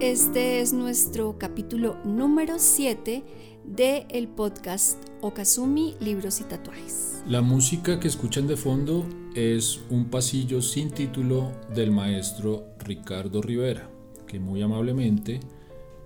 este 0.00 0.60
es 0.60 0.74
nuestro 0.74 1.38
capítulo 1.38 1.96
número 2.04 2.58
7 2.58 3.22
del 3.64 4.04
el 4.10 4.28
podcast 4.28 4.98
Okazumi 5.22 5.94
Libros 6.00 6.40
y 6.40 6.44
Tatuajes. 6.44 7.22
La 7.26 7.40
música 7.40 7.98
que 7.98 8.08
escuchan 8.08 8.46
de 8.46 8.58
fondo 8.58 9.06
es 9.34 9.80
un 9.88 10.10
pasillo 10.10 10.60
sin 10.60 10.90
título 10.90 11.52
del 11.74 11.92
maestro 11.92 12.66
Ricardo 12.80 13.40
Rivera, 13.40 13.88
que 14.26 14.38
muy 14.38 14.60
amablemente 14.60 15.40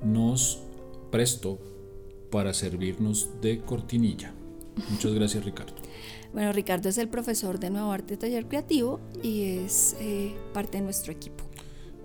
nos 0.02 0.60
prestó 1.10 1.58
para 2.30 2.54
servirnos 2.54 3.30
de 3.40 3.60
cortinilla. 3.60 4.34
Muchas 4.90 5.14
gracias 5.14 5.44
Ricardo. 5.44 5.74
Bueno, 6.32 6.52
Ricardo 6.52 6.88
es 6.90 6.98
el 6.98 7.08
profesor 7.08 7.58
de 7.58 7.70
Nuevo 7.70 7.90
Arte 7.90 8.16
Taller 8.16 8.46
Creativo 8.46 9.00
y 9.22 9.58
es 9.58 9.96
eh, 10.00 10.34
parte 10.52 10.78
de 10.78 10.84
nuestro 10.84 11.12
equipo. 11.12 11.43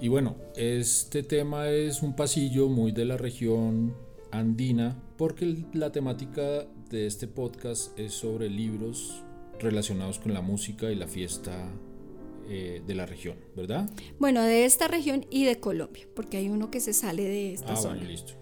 Y 0.01 0.07
bueno, 0.07 0.37
este 0.55 1.23
tema 1.23 1.69
es 1.69 2.01
un 2.01 2.15
pasillo 2.15 2.69
muy 2.69 2.93
de 2.93 3.03
la 3.03 3.17
región 3.17 3.95
andina 4.31 4.97
porque 5.17 5.65
la 5.73 5.91
temática 5.91 6.65
de 6.89 7.05
este 7.05 7.27
podcast 7.27 7.97
es 7.99 8.13
sobre 8.13 8.49
libros 8.49 9.23
relacionados 9.59 10.17
con 10.19 10.33
la 10.33 10.41
música 10.41 10.89
y 10.89 10.95
la 10.95 11.07
fiesta 11.07 11.69
eh, 12.47 12.81
de 12.87 12.95
la 12.95 13.05
región, 13.05 13.35
¿verdad? 13.57 13.89
Bueno, 14.19 14.41
de 14.41 14.63
esta 14.63 14.87
región 14.87 15.25
y 15.29 15.43
de 15.43 15.59
Colombia, 15.59 16.07
porque 16.15 16.37
hay 16.37 16.47
uno 16.47 16.71
que 16.71 16.79
se 16.79 16.93
sale 16.93 17.23
de 17.23 17.53
esta 17.53 17.73
ah, 17.73 17.75
zona. 17.75 17.95
Bueno, 17.95 18.09
listo. 18.09 18.33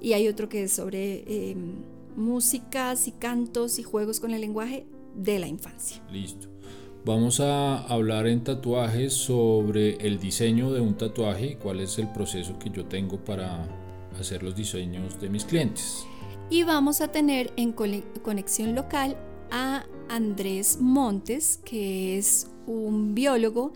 Y 0.00 0.14
hay 0.14 0.28
otro 0.28 0.48
que 0.48 0.62
es 0.62 0.72
sobre 0.72 1.50
em, 1.50 1.74
músicas 2.16 3.06
y 3.06 3.12
cantos 3.12 3.78
y 3.78 3.82
juegos 3.82 4.18
con 4.18 4.32
el 4.32 4.40
lenguaje 4.40 4.86
de 5.14 5.38
la 5.38 5.46
infancia. 5.46 6.02
Listo. 6.10 6.48
Vamos 7.06 7.38
a 7.38 7.82
hablar 7.86 8.26
en 8.26 8.42
tatuajes 8.42 9.12
sobre 9.12 9.94
el 10.04 10.18
diseño 10.18 10.72
de 10.72 10.80
un 10.80 10.96
tatuaje 10.96 11.52
y 11.52 11.54
cuál 11.54 11.78
es 11.78 12.00
el 12.00 12.08
proceso 12.08 12.58
que 12.58 12.68
yo 12.68 12.86
tengo 12.86 13.24
para 13.24 13.64
hacer 14.18 14.42
los 14.42 14.56
diseños 14.56 15.20
de 15.20 15.28
mis 15.28 15.44
clientes. 15.44 16.04
Y 16.50 16.64
vamos 16.64 17.00
a 17.00 17.06
tener 17.06 17.52
en 17.56 17.70
conexión 17.70 18.74
local 18.74 19.16
a 19.52 19.84
Andrés 20.08 20.78
Montes, 20.80 21.60
que 21.64 22.18
es 22.18 22.50
un 22.66 23.14
biólogo 23.14 23.72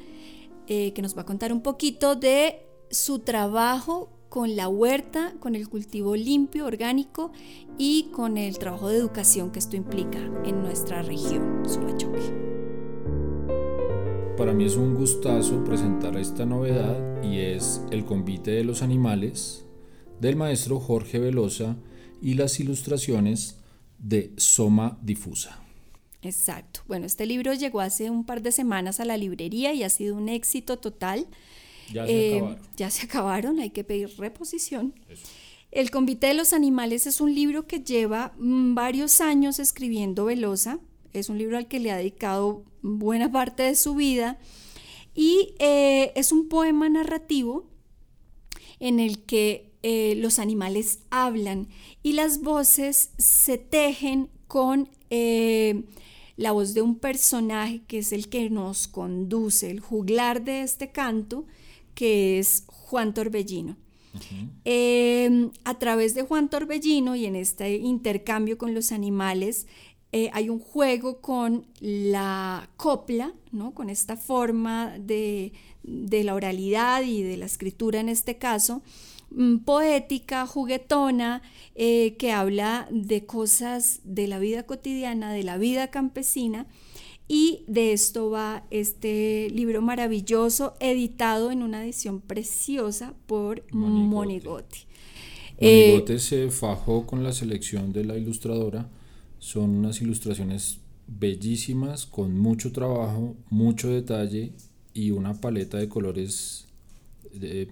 eh, 0.66 0.92
que 0.92 1.00
nos 1.00 1.16
va 1.16 1.22
a 1.22 1.26
contar 1.26 1.52
un 1.52 1.62
poquito 1.62 2.16
de 2.16 2.66
su 2.90 3.20
trabajo 3.20 4.10
con 4.28 4.56
la 4.56 4.66
huerta, 4.68 5.34
con 5.38 5.54
el 5.54 5.68
cultivo 5.68 6.16
limpio, 6.16 6.66
orgánico 6.66 7.30
y 7.78 8.08
con 8.10 8.38
el 8.38 8.58
trabajo 8.58 8.88
de 8.88 8.96
educación 8.96 9.52
que 9.52 9.60
esto 9.60 9.76
implica 9.76 10.18
en 10.44 10.62
nuestra 10.62 11.02
región, 11.02 11.62
Subachoque. 11.64 12.49
Para 14.40 14.54
mí 14.54 14.64
es 14.64 14.76
un 14.76 14.94
gustazo 14.94 15.62
presentar 15.64 16.16
esta 16.16 16.46
novedad 16.46 17.22
y 17.22 17.40
es 17.40 17.82
El 17.90 18.06
convite 18.06 18.50
de 18.52 18.64
los 18.64 18.80
animales 18.80 19.66
del 20.18 20.34
maestro 20.34 20.80
Jorge 20.80 21.18
Velosa 21.18 21.76
y 22.22 22.32
las 22.32 22.58
ilustraciones 22.58 23.58
de 23.98 24.32
Soma 24.38 24.98
Difusa. 25.02 25.62
Exacto. 26.22 26.80
Bueno, 26.88 27.04
este 27.04 27.26
libro 27.26 27.52
llegó 27.52 27.82
hace 27.82 28.08
un 28.08 28.24
par 28.24 28.40
de 28.40 28.50
semanas 28.50 28.98
a 28.98 29.04
la 29.04 29.18
librería 29.18 29.74
y 29.74 29.82
ha 29.82 29.90
sido 29.90 30.16
un 30.16 30.30
éxito 30.30 30.78
total. 30.78 31.26
Ya 31.92 32.06
se 32.06 32.12
Eh, 32.12 32.36
acabaron. 32.38 32.58
Ya 32.78 32.90
se 32.90 33.04
acabaron, 33.04 33.58
hay 33.58 33.68
que 33.68 33.84
pedir 33.84 34.08
reposición. 34.16 34.94
El 35.70 35.90
convite 35.90 36.28
de 36.28 36.34
los 36.34 36.54
animales 36.54 37.06
es 37.06 37.20
un 37.20 37.34
libro 37.34 37.66
que 37.66 37.80
lleva 37.80 38.32
mm, 38.38 38.74
varios 38.74 39.20
años 39.20 39.58
escribiendo 39.58 40.24
Velosa. 40.24 40.80
Es 41.12 41.28
un 41.28 41.38
libro 41.38 41.56
al 41.56 41.68
que 41.68 41.80
le 41.80 41.90
ha 41.90 41.96
dedicado 41.96 42.64
buena 42.82 43.30
parte 43.30 43.62
de 43.62 43.74
su 43.74 43.94
vida. 43.94 44.38
Y 45.14 45.54
eh, 45.58 46.12
es 46.14 46.32
un 46.32 46.48
poema 46.48 46.88
narrativo 46.88 47.66
en 48.78 49.00
el 49.00 49.22
que 49.24 49.70
eh, 49.82 50.14
los 50.16 50.38
animales 50.38 51.00
hablan 51.10 51.68
y 52.02 52.12
las 52.12 52.42
voces 52.42 53.10
se 53.18 53.56
tejen 53.58 54.28
con 54.46 54.88
eh, 55.08 55.84
la 56.36 56.52
voz 56.52 56.74
de 56.74 56.82
un 56.82 56.98
personaje 56.98 57.82
que 57.86 57.98
es 57.98 58.12
el 58.12 58.28
que 58.28 58.50
nos 58.50 58.88
conduce, 58.88 59.70
el 59.70 59.80
juglar 59.80 60.44
de 60.44 60.62
este 60.62 60.90
canto, 60.90 61.46
que 61.94 62.38
es 62.38 62.64
Juan 62.66 63.14
Torbellino. 63.14 63.76
Eh, 64.64 65.50
a 65.64 65.78
través 65.78 66.14
de 66.14 66.22
Juan 66.22 66.50
Torbellino 66.50 67.14
y 67.14 67.26
en 67.26 67.36
este 67.36 67.76
intercambio 67.76 68.58
con 68.58 68.74
los 68.74 68.90
animales, 68.90 69.66
eh, 70.12 70.28
hay 70.32 70.48
un 70.48 70.58
juego 70.58 71.20
con 71.20 71.66
la 71.80 72.68
copla, 72.76 73.32
¿no? 73.52 73.74
con 73.74 73.90
esta 73.90 74.16
forma 74.16 74.98
de, 74.98 75.52
de 75.84 76.24
la 76.24 76.34
oralidad 76.34 77.02
y 77.04 77.22
de 77.22 77.36
la 77.36 77.46
escritura 77.46 78.00
en 78.00 78.08
este 78.08 78.36
caso, 78.36 78.82
mm, 79.30 79.58
poética, 79.58 80.46
juguetona, 80.46 81.42
eh, 81.76 82.16
que 82.18 82.32
habla 82.32 82.88
de 82.90 83.24
cosas 83.24 84.00
de 84.02 84.26
la 84.26 84.40
vida 84.40 84.64
cotidiana, 84.64 85.32
de 85.32 85.44
la 85.44 85.58
vida 85.58 85.88
campesina. 85.88 86.66
Y 87.28 87.62
de 87.68 87.92
esto 87.92 88.30
va 88.30 88.64
este 88.70 89.48
libro 89.50 89.80
maravilloso, 89.80 90.74
editado 90.80 91.52
en 91.52 91.62
una 91.62 91.84
edición 91.84 92.20
preciosa 92.20 93.14
por 93.26 93.62
Monigote. 93.70 94.08
Monigote. 94.08 94.78
Eh, 95.58 95.90
Monigote 95.92 96.18
se 96.18 96.50
fajó 96.50 97.06
con 97.06 97.22
la 97.22 97.32
selección 97.32 97.92
de 97.92 98.04
la 98.04 98.18
ilustradora. 98.18 98.88
Son 99.40 99.70
unas 99.70 100.00
ilustraciones 100.00 100.78
bellísimas, 101.08 102.06
con 102.06 102.38
mucho 102.38 102.70
trabajo, 102.70 103.34
mucho 103.48 103.88
detalle 103.88 104.52
y 104.94 105.10
una 105.10 105.40
paleta 105.40 105.78
de 105.78 105.88
colores 105.88 106.66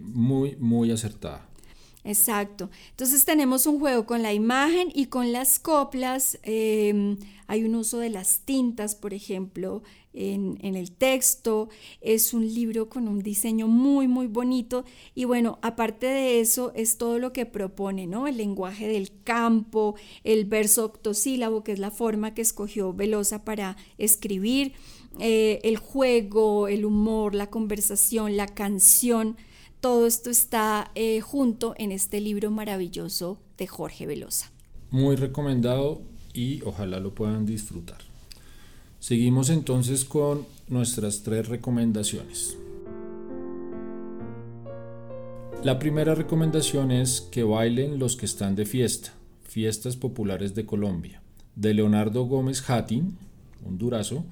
muy, 0.01 0.57
muy 0.57 0.91
acertada. 0.91 1.47
Exacto. 2.05 2.71
Entonces 2.91 3.25
tenemos 3.25 3.67
un 3.67 3.79
juego 3.81 4.07
con 4.07 4.23
la 4.23 4.33
imagen 4.33 4.89
y 4.95 5.07
con 5.07 5.31
las 5.33 5.59
coplas. 5.59 6.39
eh, 6.43 7.17
hay 7.47 7.65
un 7.65 7.75
uso 7.75 7.99
de 7.99 8.11
las 8.11 8.41
tintas, 8.41 8.95
por 8.95 9.15
ejemplo, 9.15 9.83
en, 10.19 10.77
el 10.77 10.91
texto. 10.91 11.69
Es 12.01 12.35
un 12.35 12.47
libro 12.47 12.89
con 12.89 13.09
un 13.09 13.21
diseño 13.21 13.69
muy, 13.69 14.09
muy 14.09 14.27
bonito. 14.27 14.85
Y 15.15 15.25
bueno, 15.25 15.59
aparte 15.63 16.07
de 16.07 16.41
eso, 16.41 16.73
es 16.75 16.99
todo 16.99 17.19
lo 17.19 17.33
que 17.33 17.47
propone, 17.47 18.07
¿no? 18.07 18.27
El 18.27 18.37
lenguaje 18.37 18.89
del 18.89 19.11
campo, 19.25 19.95
el 20.25 20.45
verso 20.45 20.85
octosílabo, 20.85 21.63
que 21.63 21.73
es 21.73 21.79
la 21.79 21.91
forma 21.91 22.35
que 22.35 22.43
escogió 22.43 22.93
Velosa 22.93 23.45
para 23.45 23.77
escribir, 23.97 24.73
eh, 25.21 25.61
el 25.63 25.77
juego, 25.77 26.69
el 26.69 26.85
humor, 26.85 27.35
la 27.35 27.49
conversación, 27.49 28.37
la 28.37 28.47
canción. 28.47 29.37
Todo 29.81 30.07
esto 30.07 30.31
está 30.31 30.91
eh, 30.97 31.21
junto 31.21 31.75
en 31.79 31.93
este 31.93 32.21
libro 32.21 32.51
maravilloso 32.51 33.39
de 33.57 33.67
Jorge 33.69 34.07
Velosa. 34.07 34.51
Muy 34.91 35.17
recomendado 35.17 36.03
y 36.33 36.63
ojalá 36.63 36.99
lo 36.99 37.15
puedan 37.15 37.47
disfrutar. 37.47 38.08
Seguimos 39.09 39.49
entonces 39.49 40.05
con 40.05 40.47
nuestras 40.69 41.23
tres 41.23 41.49
recomendaciones. 41.49 42.59
La 45.65 45.79
primera 45.79 46.15
recomendación 46.15 46.91
es 46.91 47.23
que 47.23 47.43
bailen 47.43 47.99
los 47.99 48.17
que 48.17 48.27
están 48.27 48.55
de 48.55 48.67
fiesta, 48.67 49.15
Fiestas 49.45 49.97
Populares 49.97 50.55
de 50.55 50.67
Colombia, 50.67 51.23
de 51.57 51.73
Leonardo 51.73 52.27
Gómez 52.27 52.69
Hattin, 52.69 53.17
un 53.65 53.79
durazo, 53.79 54.27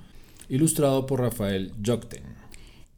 ilustrado 0.50 1.06
por 1.06 1.20
Rafael 1.20 1.72
Jocten. 1.82 2.24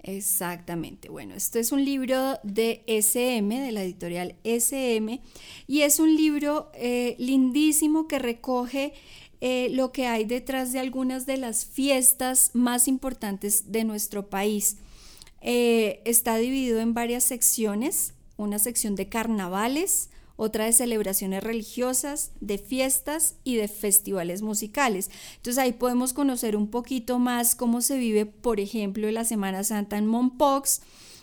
Exactamente. 0.03 1.11
Bueno, 1.11 1.35
esto 1.35 1.61
es 1.61 1.71
un 1.71 1.85
libro 1.85 2.41
de 2.43 2.83
SM, 2.89 3.61
de 3.61 3.71
la 3.71 3.85
editorial 3.85 4.35
SM, 4.43 5.21
y 5.69 5.83
es 5.83 6.01
un 6.01 6.17
libro 6.17 6.73
eh, 6.75 7.15
lindísimo 7.21 8.09
que 8.09 8.19
recoge 8.19 8.95
eh, 9.41 9.69
lo 9.71 9.93
que 9.93 10.07
hay 10.07 10.25
detrás 10.25 10.73
de 10.73 10.81
algunas 10.81 11.27
de 11.27 11.37
las 11.37 11.65
fiestas 11.65 12.51
más 12.55 12.89
importantes 12.89 13.71
de 13.71 13.85
nuestro 13.85 14.29
país. 14.29 14.79
Eh, 15.41 16.03
está 16.05 16.37
dividido 16.37 16.81
en 16.81 16.95
varias 16.95 17.25
secciones, 17.25 18.15
una 18.37 18.59
sección 18.59 18.97
de 18.97 19.09
carnavales, 19.09 20.11
otra 20.37 20.67
de 20.67 20.73
celebraciones 20.73 21.43
religiosas, 21.43 22.31
de 22.41 22.59
fiestas 22.59 23.35
y 23.43 23.57
de 23.57 23.67
festivales 23.67 24.41
musicales. 24.41 25.11
Entonces 25.37 25.59
ahí 25.59 25.73
podemos 25.73 26.13
conocer 26.13 26.57
un 26.57 26.69
poquito 26.69 27.19
más 27.19 27.57
cómo 27.57 27.81
se 27.81 27.99
vive, 27.99 28.25
por 28.25 28.61
ejemplo, 28.61 29.11
la 29.11 29.25
Semana 29.25 29.65
Santa 29.65 29.99
en 29.99 30.07
Mompox. 30.07 30.81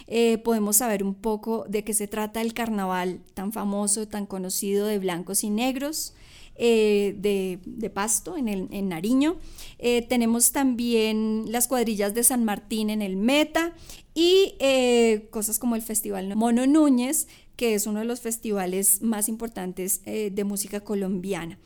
Eh, 0.07 0.37
podemos 0.39 0.77
saber 0.77 1.03
un 1.03 1.15
poco 1.15 1.65
de 1.69 1.83
qué 1.83 1.93
se 1.93 2.07
trata 2.07 2.41
el 2.41 2.53
carnaval 2.53 3.21
tan 3.33 3.53
famoso, 3.53 4.07
tan 4.07 4.25
conocido 4.25 4.85
de 4.85 4.99
blancos 4.99 5.45
y 5.45 5.49
negros. 5.49 6.13
Eh, 6.55 7.15
de, 7.17 7.89
Pasto, 7.89 8.37
en, 8.37 8.47
el, 8.47 8.67
en 8.71 8.89
Nariño. 8.89 9.37
Eh, 9.79 10.01
tenemos 10.03 10.51
también 10.51 11.45
las 11.49 11.67
cuadrillas 11.67 12.13
de 12.13 12.23
San 12.23 12.45
Martín 12.45 12.89
en 12.89 13.01
el 13.01 13.17
Meta 13.17 13.73
y 14.13 14.55
eh, 14.59 15.27
cosas 15.31 15.59
como 15.59 15.75
el 15.75 15.81
Festival 15.81 16.35
Mono 16.35 16.65
Núñez, 16.65 17.27
que 17.55 17.73
es 17.73 17.87
uno 17.87 17.99
de 17.99 18.05
los 18.05 18.21
festivales 18.21 19.01
más 19.01 19.29
importantes 19.29 20.01
de 20.03 20.43
música 20.43 20.81
colombiana. 20.81 21.57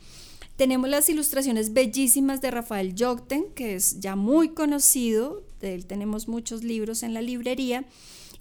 Tenemos 0.56 0.88
las 0.88 1.08
ilustraciones 1.08 1.72
bellísimas 1.72 2.40
de 2.40 2.50
Rafael 2.50 2.94
Jocten, 2.96 3.46
que 3.54 3.74
es 3.74 3.98
ya 3.98 4.14
muy 4.14 4.50
conocido, 4.50 5.42
de 5.60 5.74
él 5.74 5.86
tenemos 5.86 6.28
muchos 6.28 6.62
libros 6.62 7.02
en 7.02 7.14
la 7.14 7.22
librería. 7.22 7.84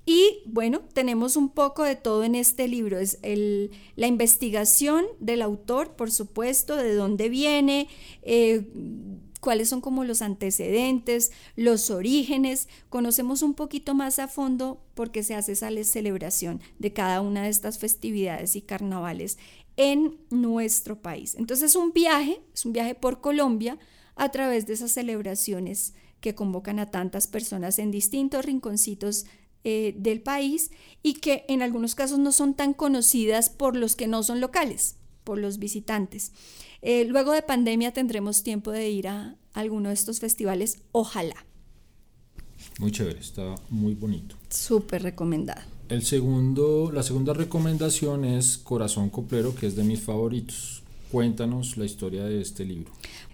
Y 0.10 0.42
bueno, 0.48 0.82
tenemos 0.96 1.36
un 1.36 1.50
poco 1.50 1.84
de 1.84 1.96
todo 1.96 2.24
en 2.24 2.34
este 2.34 2.68
libro. 2.68 2.98
Es 2.98 3.20
el, 3.22 3.70
la 3.96 4.08
investigación 4.08 5.06
del 5.20 5.44
autor, 5.44 5.96
por 5.96 6.10
supuesto, 6.10 6.76
de 6.76 6.96
dónde 6.96 7.30
viene, 7.30 7.88
eh, 8.24 8.66
cuáles 9.40 9.70
son 9.70 9.82
como 9.82 10.04
los 10.04 10.24
antecedentes, 10.24 11.32
los 11.56 11.92
orígenes. 11.92 12.70
Conocemos 12.90 13.44
un 13.44 13.54
poquito 13.54 13.94
más 13.94 14.18
a 14.18 14.28
fondo 14.28 14.82
porque 14.96 15.22
se 15.22 15.36
hace 15.36 15.52
esa 15.52 15.70
celebración 15.84 16.60
de 16.80 16.92
cada 16.92 17.22
una 17.22 17.44
de 17.44 17.50
estas 17.50 17.78
festividades 17.78 18.56
y 18.56 18.64
carnavales 18.64 19.38
en 19.78 20.18
nuestro 20.32 21.00
país. 21.04 21.36
Entonces 21.36 21.70
es 21.70 21.76
un 21.76 21.94
viaje, 21.94 22.42
es 22.52 22.66
un 22.66 22.74
viaje 22.74 22.96
por 22.96 23.22
Colombia 23.22 23.78
a 24.16 24.32
través 24.32 24.66
de 24.66 24.74
esas 24.74 24.92
celebraciones 24.92 25.94
que 26.20 26.34
convocan 26.34 26.80
a 26.80 26.90
tantas 26.90 27.28
personas 27.28 27.78
en 27.78 27.92
distintos 27.92 28.44
rinconcitos 28.44 29.28
eh, 29.64 29.94
del 29.98 30.22
país 30.22 30.72
y 31.04 31.16
que 31.16 31.46
en 31.48 31.62
algunos 31.62 31.96
casos 31.96 32.20
no 32.20 32.32
son 32.32 32.54
tan 32.54 32.74
conocidas 32.74 33.50
por 33.50 33.76
los 33.76 33.96
que 33.96 34.08
no 34.08 34.24
son 34.24 34.40
locales, 34.40 34.96
por 35.24 35.38
los 35.38 35.60
visitantes. 35.60 36.32
Eh, 36.82 37.06
luego 37.06 37.34
de 37.34 37.42
pandemia 37.42 37.92
tendremos 37.92 38.44
tiempo 38.44 38.72
de 38.72 38.90
ir 38.90 39.08
a 39.08 39.36
alguno 39.54 39.90
de 39.90 39.96
estos 39.96 40.20
festivales, 40.20 40.80
ojalá. 40.92 41.46
Muy 42.80 42.92
chévere, 42.92 43.20
está 43.20 43.56
muy 43.70 43.96
bonito. 43.96 44.36
Súper 44.50 45.04
recomendado. 45.04 45.62
El 45.90 46.04
segundo, 46.04 46.92
la 46.94 47.04
segunda 47.04 47.34
recomendación 47.34 48.24
es 48.24 48.58
Corazón 48.58 49.10
Coplero, 49.10 49.56
que 49.56 49.68
es 49.68 49.76
de 49.76 49.84
mis 49.84 50.00
favoritos. 50.00 50.84
Cuéntanos 51.12 51.78
la 51.78 51.86
historia 51.86 52.24
de 52.26 52.42
este 52.42 52.64
libro. 52.64 52.92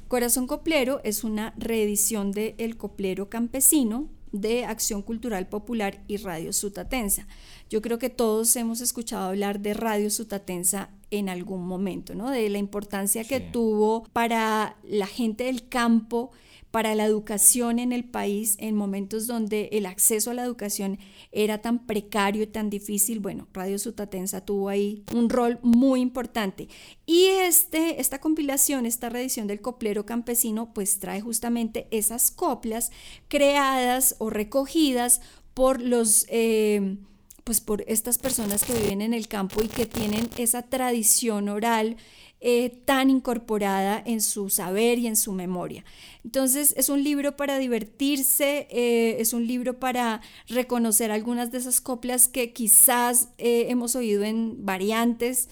Corazón 0.07 0.48
Coplero 0.48 1.01
es 1.04 1.24
una 1.24 1.54
reedición 1.57 2.31
de 2.31 2.56
El 2.57 2.78
Coplero 2.78 3.30
Campesino, 3.30 4.07
de 4.42 4.66
Acción 4.66 5.02
Cultural 5.02 5.48
Popular 5.48 6.04
y 6.08 6.18
Radio 6.18 6.54
Sutatensa. 6.54 7.28
Yo 7.70 7.82
creo 7.82 7.98
que 7.98 8.10
todos 8.10 8.56
hemos 8.56 8.82
escuchado 8.82 9.26
hablar 9.26 9.60
de 9.60 9.74
Radio 9.74 10.10
Sutatensa 10.10 10.90
en 11.18 11.30
algún 11.30 11.66
momento, 11.66 12.16
¿no? 12.16 12.30
De 12.30 12.50
la 12.50 12.58
importancia 12.58 13.24
que 13.24 13.40
tuvo 13.40 14.04
para 14.14 14.78
la 14.84 15.08
gente 15.08 15.46
del 15.46 15.68
campo 15.68 16.32
para 16.76 16.94
la 16.94 17.06
educación 17.06 17.80
en 17.80 17.94
el 17.94 18.04
país 18.04 18.58
en 18.60 18.76
momentos 18.76 19.28
donde 19.28 19.70
el 19.72 19.86
acceso 19.86 20.32
a 20.32 20.34
la 20.34 20.44
educación 20.44 21.00
era 21.32 21.62
tan 21.62 21.86
precario 21.86 22.44
y 22.44 22.48
tan 22.48 22.70
difícil, 22.70 23.22
bueno, 23.22 23.48
Radio 23.54 23.80
Sutatensa 23.80 24.42
tuvo 24.42 24.68
ahí 24.68 25.06
un 25.14 25.30
rol 25.30 25.58
muy 25.62 26.02
importante. 26.02 26.68
Y 27.06 27.28
este, 27.28 28.02
esta 28.02 28.20
compilación, 28.20 28.86
esta 28.86 29.08
reedición 29.08 29.48
del 29.48 29.62
coplero 29.62 30.06
campesino, 30.06 30.74
pues 30.74 31.00
trae 31.00 31.22
justamente 31.22 31.88
esas 31.92 32.30
coplas 32.30 32.92
creadas 33.30 34.18
o 34.20 34.30
recogidas 34.30 35.22
por 35.54 35.82
los... 35.82 36.26
Eh, 36.28 36.98
pues 37.45 37.62
por 37.62 37.83
estas 37.88 38.18
personas 38.18 38.63
que 38.63 38.74
viven 38.74 39.03
en 39.03 39.13
el 39.13 39.27
campo 39.27 39.62
y 39.62 39.68
que 39.68 39.86
tienen 39.86 40.27
esa 40.36 40.63
tradición 40.63 41.47
oral 41.47 41.95
eh, 42.42 42.81
tan 42.86 43.12
incorporada 43.12 44.01
en 44.03 44.19
su 44.19 44.50
saber 44.50 44.97
y 44.97 45.06
en 45.06 45.15
su 45.15 45.31
memoria. 45.31 45.86
Entonces 46.24 46.74
es 46.75 46.89
un 46.89 47.03
libro 47.03 47.38
para 47.38 47.59
divertirse, 47.59 48.68
eh, 48.71 49.18
es 49.19 49.33
un 49.33 49.45
libro 49.45 49.80
para 49.80 50.21
reconocer 50.47 51.12
algunas 51.12 51.51
de 51.51 51.59
esas 51.59 51.81
coplas 51.81 52.27
que 52.27 52.51
quizás 52.51 53.30
eh, 53.38 53.68
hemos 53.69 53.95
oído 53.95 54.24
en 54.24 54.65
variantes, 54.65 55.50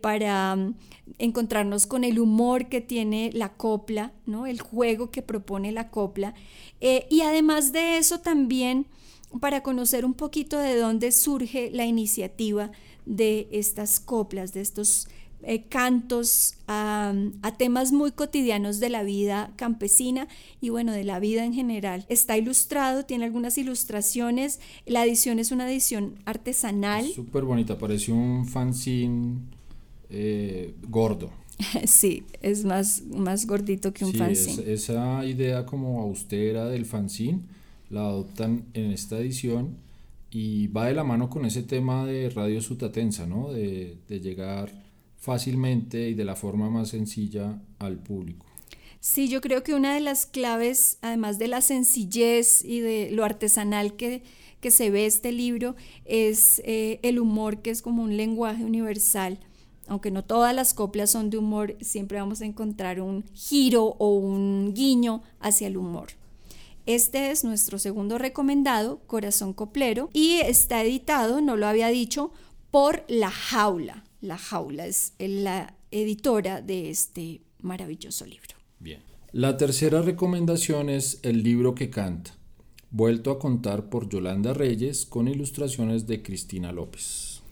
para 0.00 0.56
mm, 0.56 0.74
encontrarnos 1.18 1.86
con 1.86 2.02
el 2.02 2.18
humor 2.18 2.68
que 2.68 2.80
tiene 2.80 3.30
la 3.32 3.52
copla, 3.52 4.12
¿no? 4.26 4.46
el 4.46 4.60
juego 4.60 5.12
que 5.12 5.22
propone 5.22 5.70
la 5.70 5.88
copla. 5.88 6.34
y 6.80 7.20
además 7.20 7.70
de 7.70 7.96
eso 7.98 8.18
también 8.18 8.86
para 9.40 9.62
conocer 9.62 10.04
un 10.04 10.14
poquito 10.14 10.58
de 10.58 10.76
dónde 10.76 11.12
surge 11.12 11.70
la 11.72 11.86
iniciativa 11.86 12.70
de 13.06 13.48
estas 13.50 14.00
coplas, 14.00 14.52
de 14.52 14.60
estos 14.60 15.08
eh, 15.44 15.64
cantos 15.64 16.54
a, 16.68 17.12
temas 17.58 17.90
muy 17.90 18.12
cotidianos 18.12 18.78
de 18.78 18.90
la 18.90 19.02
vida 19.02 19.52
campesina 19.56 20.28
y 20.60 20.68
bueno, 20.68 20.92
de 20.92 21.02
la 21.02 21.18
vida 21.18 21.44
en 21.44 21.52
general. 21.52 22.06
Está 22.08 22.36
ilustrado, 22.36 23.04
tiene 23.04 23.24
algunas 23.24 23.58
ilustraciones, 23.58 24.60
la 24.86 25.04
edición 25.04 25.40
es 25.40 25.50
una 25.50 25.68
edición 25.68 26.14
artesanal. 26.26 27.06
Súper 27.08 27.42
bonita, 27.42 27.76
parece 27.76 28.12
un 28.12 28.46
fanzine 28.46 29.40
eh, 30.10 30.74
gordo. 30.88 31.30
Sí, 31.86 32.24
es 32.40 32.64
más, 32.64 33.02
más 33.02 33.46
gordito 33.46 33.92
que 33.92 34.04
un 34.04 34.14
fanzine. 34.14 34.72
esa 34.72 35.24
idea 35.24 35.66
como 35.66 36.00
austera 36.02 36.66
del 36.66 36.86
fanzine 36.86 37.40
la 37.92 38.06
adoptan 38.06 38.64
en 38.72 38.90
esta 38.90 39.18
edición 39.18 39.76
y 40.30 40.68
va 40.68 40.86
de 40.86 40.94
la 40.94 41.04
mano 41.04 41.28
con 41.28 41.44
ese 41.44 41.62
tema 41.62 42.06
de 42.06 42.30
Radio 42.30 42.62
Sutatensa, 42.62 43.26
¿no? 43.26 43.52
De, 43.52 43.98
llegar 44.08 44.72
fácilmente 45.18 46.08
y 46.08 46.14
de 46.14 46.24
la 46.24 46.34
forma 46.34 46.70
más 46.70 46.88
sencilla 46.88 47.60
al 47.78 47.98
público. 47.98 48.46
Sí, 48.98 49.28
yo 49.28 49.40
creo 49.40 49.62
que 49.62 49.74
una 49.74 49.94
de 49.94 50.00
las 50.00 50.26
claves, 50.26 50.98
además 51.02 51.38
de 51.38 51.48
la 51.48 51.60
sencillez 51.60 52.64
y 52.64 52.80
de 52.80 53.10
lo 53.10 53.24
artesanal 53.24 53.94
que, 53.94 54.22
que 54.60 54.70
se 54.70 54.90
ve 54.90 55.06
este 55.06 55.30
libro, 55.32 55.76
es 56.06 56.62
eh, 56.64 56.98
el 57.02 57.18
humor, 57.18 57.60
que 57.60 57.70
es 57.70 57.82
como 57.82 58.02
un 58.02 58.16
lenguaje 58.16 58.64
universal. 58.64 59.38
Aunque 59.86 60.10
no 60.10 60.24
todas 60.24 60.54
las 60.54 60.72
coplas 60.72 61.10
son 61.10 61.28
de 61.28 61.38
humor, 61.38 61.76
siempre 61.80 62.18
vamos 62.18 62.40
a 62.40 62.46
encontrar 62.46 63.00
un 63.00 63.24
giro 63.34 63.96
o 63.98 64.14
un 64.14 64.72
guiño 64.72 65.22
hacia 65.40 65.66
el 65.66 65.76
humor. 65.76 66.21
Este 66.86 67.30
es 67.30 67.44
nuestro 67.44 67.78
segundo 67.78 68.18
recomendado, 68.18 69.00
Corazón 69.06 69.52
Coplero, 69.52 70.10
y 70.12 70.40
está 70.40 70.82
editado, 70.82 71.40
no 71.40 71.56
lo 71.56 71.68
había 71.68 71.88
dicho, 71.88 72.32
por 72.72 73.04
La 73.08 73.30
Jaula. 73.30 74.04
La 74.20 74.36
Jaula 74.36 74.86
es 74.86 75.12
la 75.18 75.74
editora 75.92 76.60
de 76.60 76.90
este 76.90 77.42
maravilloso 77.60 78.26
libro. 78.26 78.56
Bien. 78.80 79.00
La 79.30 79.56
tercera 79.56 80.02
recomendación 80.02 80.88
es 80.88 81.20
El 81.22 81.44
libro 81.44 81.74
que 81.74 81.88
canta, 81.88 82.34
vuelto 82.90 83.30
a 83.30 83.38
contar 83.38 83.88
por 83.88 84.08
Yolanda 84.08 84.52
Reyes 84.52 85.06
con 85.06 85.28
ilustraciones 85.28 86.06
de 86.06 86.22
Cristina 86.22 86.72
López. 86.72 87.42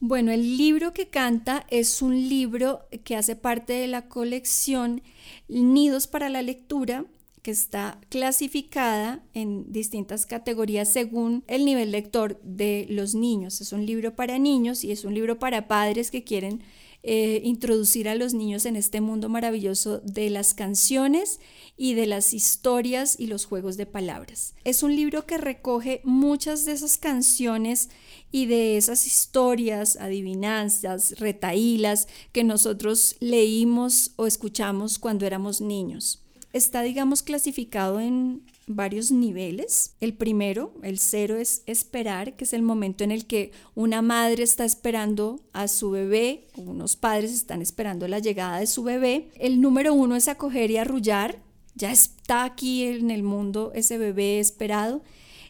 Bueno, 0.00 0.32
el 0.32 0.58
libro 0.58 0.92
que 0.92 1.08
canta 1.08 1.64
es 1.70 2.02
un 2.02 2.28
libro 2.28 2.82
que 3.04 3.16
hace 3.16 3.36
parte 3.36 3.72
de 3.72 3.86
la 3.86 4.08
colección 4.08 5.02
Nidos 5.48 6.06
para 6.06 6.28
la 6.28 6.42
Lectura 6.42 7.06
que 7.44 7.50
está 7.50 8.00
clasificada 8.08 9.22
en 9.34 9.70
distintas 9.70 10.24
categorías 10.24 10.90
según 10.90 11.44
el 11.46 11.66
nivel 11.66 11.92
lector 11.92 12.40
de 12.42 12.86
los 12.88 13.14
niños. 13.14 13.60
Es 13.60 13.74
un 13.74 13.84
libro 13.84 14.16
para 14.16 14.38
niños 14.38 14.82
y 14.82 14.92
es 14.92 15.04
un 15.04 15.12
libro 15.12 15.38
para 15.38 15.68
padres 15.68 16.10
que 16.10 16.24
quieren 16.24 16.62
eh, 17.02 17.42
introducir 17.44 18.08
a 18.08 18.14
los 18.14 18.32
niños 18.32 18.64
en 18.64 18.76
este 18.76 19.02
mundo 19.02 19.28
maravilloso 19.28 19.98
de 19.98 20.30
las 20.30 20.54
canciones 20.54 21.38
y 21.76 21.92
de 21.92 22.06
las 22.06 22.32
historias 22.32 23.20
y 23.20 23.26
los 23.26 23.44
juegos 23.44 23.76
de 23.76 23.84
palabras. 23.84 24.54
Es 24.64 24.82
un 24.82 24.96
libro 24.96 25.26
que 25.26 25.36
recoge 25.36 26.00
muchas 26.02 26.64
de 26.64 26.72
esas 26.72 26.96
canciones 26.96 27.90
y 28.32 28.46
de 28.46 28.78
esas 28.78 29.06
historias, 29.06 29.96
adivinanzas, 29.96 31.20
retaílas 31.20 32.08
que 32.32 32.42
nosotros 32.42 33.16
leímos 33.20 34.12
o 34.16 34.26
escuchamos 34.26 34.98
cuando 34.98 35.26
éramos 35.26 35.60
niños 35.60 36.23
está, 36.54 36.82
digamos, 36.82 37.22
clasificado 37.22 38.00
en 38.00 38.42
varios 38.66 39.10
niveles. 39.10 39.96
El 40.00 40.14
primero, 40.14 40.72
el 40.82 40.98
cero, 41.00 41.36
es 41.36 41.62
esperar, 41.66 42.36
que 42.36 42.44
es 42.44 42.52
el 42.52 42.62
momento 42.62 43.02
en 43.02 43.10
el 43.10 43.26
que 43.26 43.50
una 43.74 44.02
madre 44.02 44.44
está 44.44 44.64
esperando 44.64 45.40
a 45.52 45.66
su 45.66 45.90
bebé, 45.90 46.46
unos 46.56 46.94
padres 46.96 47.32
están 47.32 47.60
esperando 47.60 48.06
la 48.06 48.20
llegada 48.20 48.60
de 48.60 48.68
su 48.68 48.84
bebé. 48.84 49.30
El 49.38 49.60
número 49.60 49.92
uno 49.92 50.14
es 50.14 50.28
acoger 50.28 50.70
y 50.70 50.76
arrullar. 50.78 51.42
Ya 51.74 51.90
está 51.90 52.44
aquí 52.44 52.84
en 52.84 53.10
el 53.10 53.24
mundo 53.24 53.72
ese 53.74 53.98
bebé 53.98 54.38
esperado. 54.38 55.02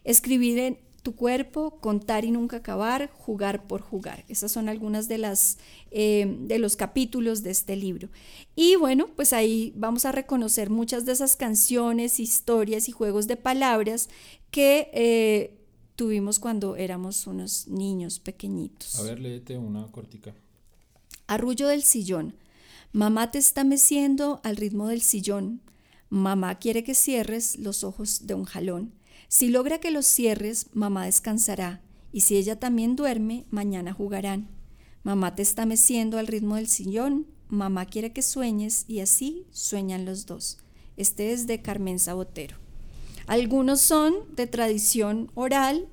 Escribir 0.05 0.59
en, 0.59 0.79
tu 1.05 1.15
cuerpo, 1.15 1.79
contar 1.81 2.25
y 2.25 2.31
nunca 2.31 2.57
acabar, 2.57 3.11
jugar 3.13 3.67
por 3.69 3.83
jugar. 3.83 4.25
Esas 4.27 4.51
son 4.51 4.71
algunas 4.71 5.07
de 5.07 5.19
las 5.19 5.59
eh, 5.91 6.39
de 6.41 6.59
los 6.59 6.77
capítulos 6.77 7.43
de 7.43 7.51
este 7.51 7.77
libro. 7.77 8.09
Y 8.57 8.77
bueno, 8.77 9.09
pues 9.15 9.35
ahí 9.35 9.75
vamos 9.77 10.07
a 10.07 10.13
reconocer 10.13 10.71
muchas 10.71 11.05
de 11.05 11.13
esas 11.13 11.37
canciones, 11.37 12.19
historias 12.19 12.89
y 12.89 12.93
juegos 12.93 13.27
de 13.27 13.37
palabras 13.37 14.09
que 14.51 14.91
eh, 14.95 15.61
tuvimos 15.95 16.41
cuando 16.41 16.75
éramos 16.75 17.27
unos 17.27 17.69
niños 17.69 18.19
pequeñitos. 18.19 18.99
A 18.99 19.03
ver, 19.03 19.21
léete 19.21 19.59
una 19.59 19.87
cortica. 19.93 20.35
Arrullo 21.27 21.69
del 21.69 21.83
sillón. 21.83 22.35
Mamá 22.93 23.31
te 23.31 23.39
está 23.39 23.63
meciendo 23.63 24.41
al 24.43 24.57
ritmo 24.57 24.89
del 24.89 25.03
sillón. 25.03 25.61
Mamá 26.09 26.59
quiere 26.59 26.83
que 26.83 26.95
cierres 26.95 27.59
los 27.59 27.85
ojos 27.85 28.27
de 28.27 28.33
un 28.33 28.45
jalón. 28.45 28.95
Si 29.29 29.49
logra 29.49 29.79
que 29.79 29.91
los 29.91 30.07
cierres, 30.07 30.67
mamá 30.73 31.07
descansará, 31.07 31.83
y 32.13 32.21
si 32.21 32.37
ella 32.37 32.59
también 32.59 32.97
duerme, 32.97 33.45
mañana 33.51 33.93
jugarán. 33.93 34.49
Mamá 35.03 35.35
te 35.35 35.43
está 35.43 35.67
meciendo 35.67 36.19
al 36.19 36.27
ritmo 36.27 36.57
del 36.57 36.69
sillón, 36.69 37.27
mamá 37.49 37.87
quiere 37.87 38.13
que 38.13 38.23
sueñes, 38.23 38.85
y 38.89 39.01
así 39.01 39.47
sueñan 39.51 40.05
los 40.05 40.27
dos. 40.27 40.59
Este 40.97 41.33
es 41.33 41.47
de 41.47 41.61
Carmen 41.61 41.99
Sabotero. 41.99 42.57
Algunos 43.27 43.81
son 43.81 44.15
de 44.37 44.47
tradición 44.47 45.31
oral, 45.35 45.89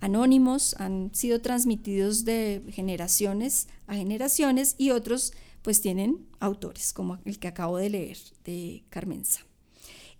anónimos, 0.00 0.74
han 0.78 1.10
sido 1.14 1.40
transmitidos 1.40 2.24
de 2.24 2.62
generaciones 2.70 3.68
a 3.86 3.94
generaciones 3.94 4.74
y 4.76 4.90
otros 4.90 5.32
pues 5.62 5.80
tienen 5.80 6.26
autores, 6.40 6.92
como 6.92 7.18
el 7.24 7.38
que 7.38 7.48
acabo 7.48 7.78
de 7.78 7.88
leer 7.88 8.18
de 8.44 8.84
Carmenza. 8.90 9.40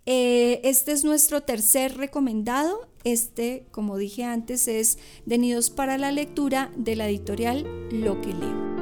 Eh, 0.06 0.60
este 0.64 0.92
es 0.92 1.02
nuestro 1.04 1.40
tercer 1.40 1.96
recomendado. 1.96 2.88
Este, 3.04 3.66
como 3.70 3.96
dije 3.96 4.24
antes, 4.24 4.68
es 4.68 4.98
De 5.24 5.38
Nidos 5.38 5.70
para 5.70 5.96
la 5.96 6.12
Lectura 6.12 6.70
de 6.76 6.94
la 6.96 7.08
editorial 7.08 7.64
Lo 7.90 8.20
que 8.20 8.34
leo. 8.34 8.74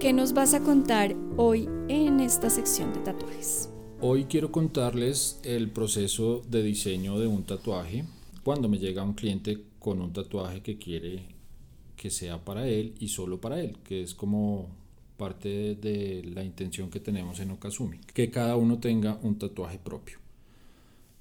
¿Qué 0.00 0.12
nos 0.12 0.32
vas 0.32 0.54
a 0.54 0.60
contar 0.60 1.14
hoy 1.36 1.68
en 1.88 2.18
esta 2.20 2.50
sección 2.50 2.92
de 2.92 3.00
tatuajes? 3.00 3.68
Hoy 4.00 4.24
quiero 4.24 4.50
contarles 4.50 5.38
el 5.44 5.70
proceso 5.70 6.42
de 6.48 6.62
diseño 6.62 7.18
de 7.20 7.26
un 7.26 7.44
tatuaje 7.44 8.04
cuando 8.42 8.68
me 8.68 8.78
llega 8.78 9.04
un 9.04 9.12
cliente 9.12 9.62
con 9.78 10.00
un 10.00 10.12
tatuaje 10.12 10.62
que 10.62 10.78
quiere 10.78 11.22
que 11.96 12.10
sea 12.10 12.44
para 12.44 12.66
él 12.66 12.94
y 12.98 13.08
solo 13.08 13.40
para 13.40 13.60
él, 13.60 13.76
que 13.84 14.02
es 14.02 14.14
como 14.14 14.79
parte 15.20 15.74
de 15.74 16.22
la 16.34 16.42
intención 16.42 16.88
que 16.88 16.98
tenemos 16.98 17.40
en 17.40 17.50
Okazumi, 17.50 17.98
que 18.14 18.30
cada 18.30 18.56
uno 18.56 18.78
tenga 18.78 19.18
un 19.22 19.38
tatuaje 19.38 19.78
propio. 19.78 20.16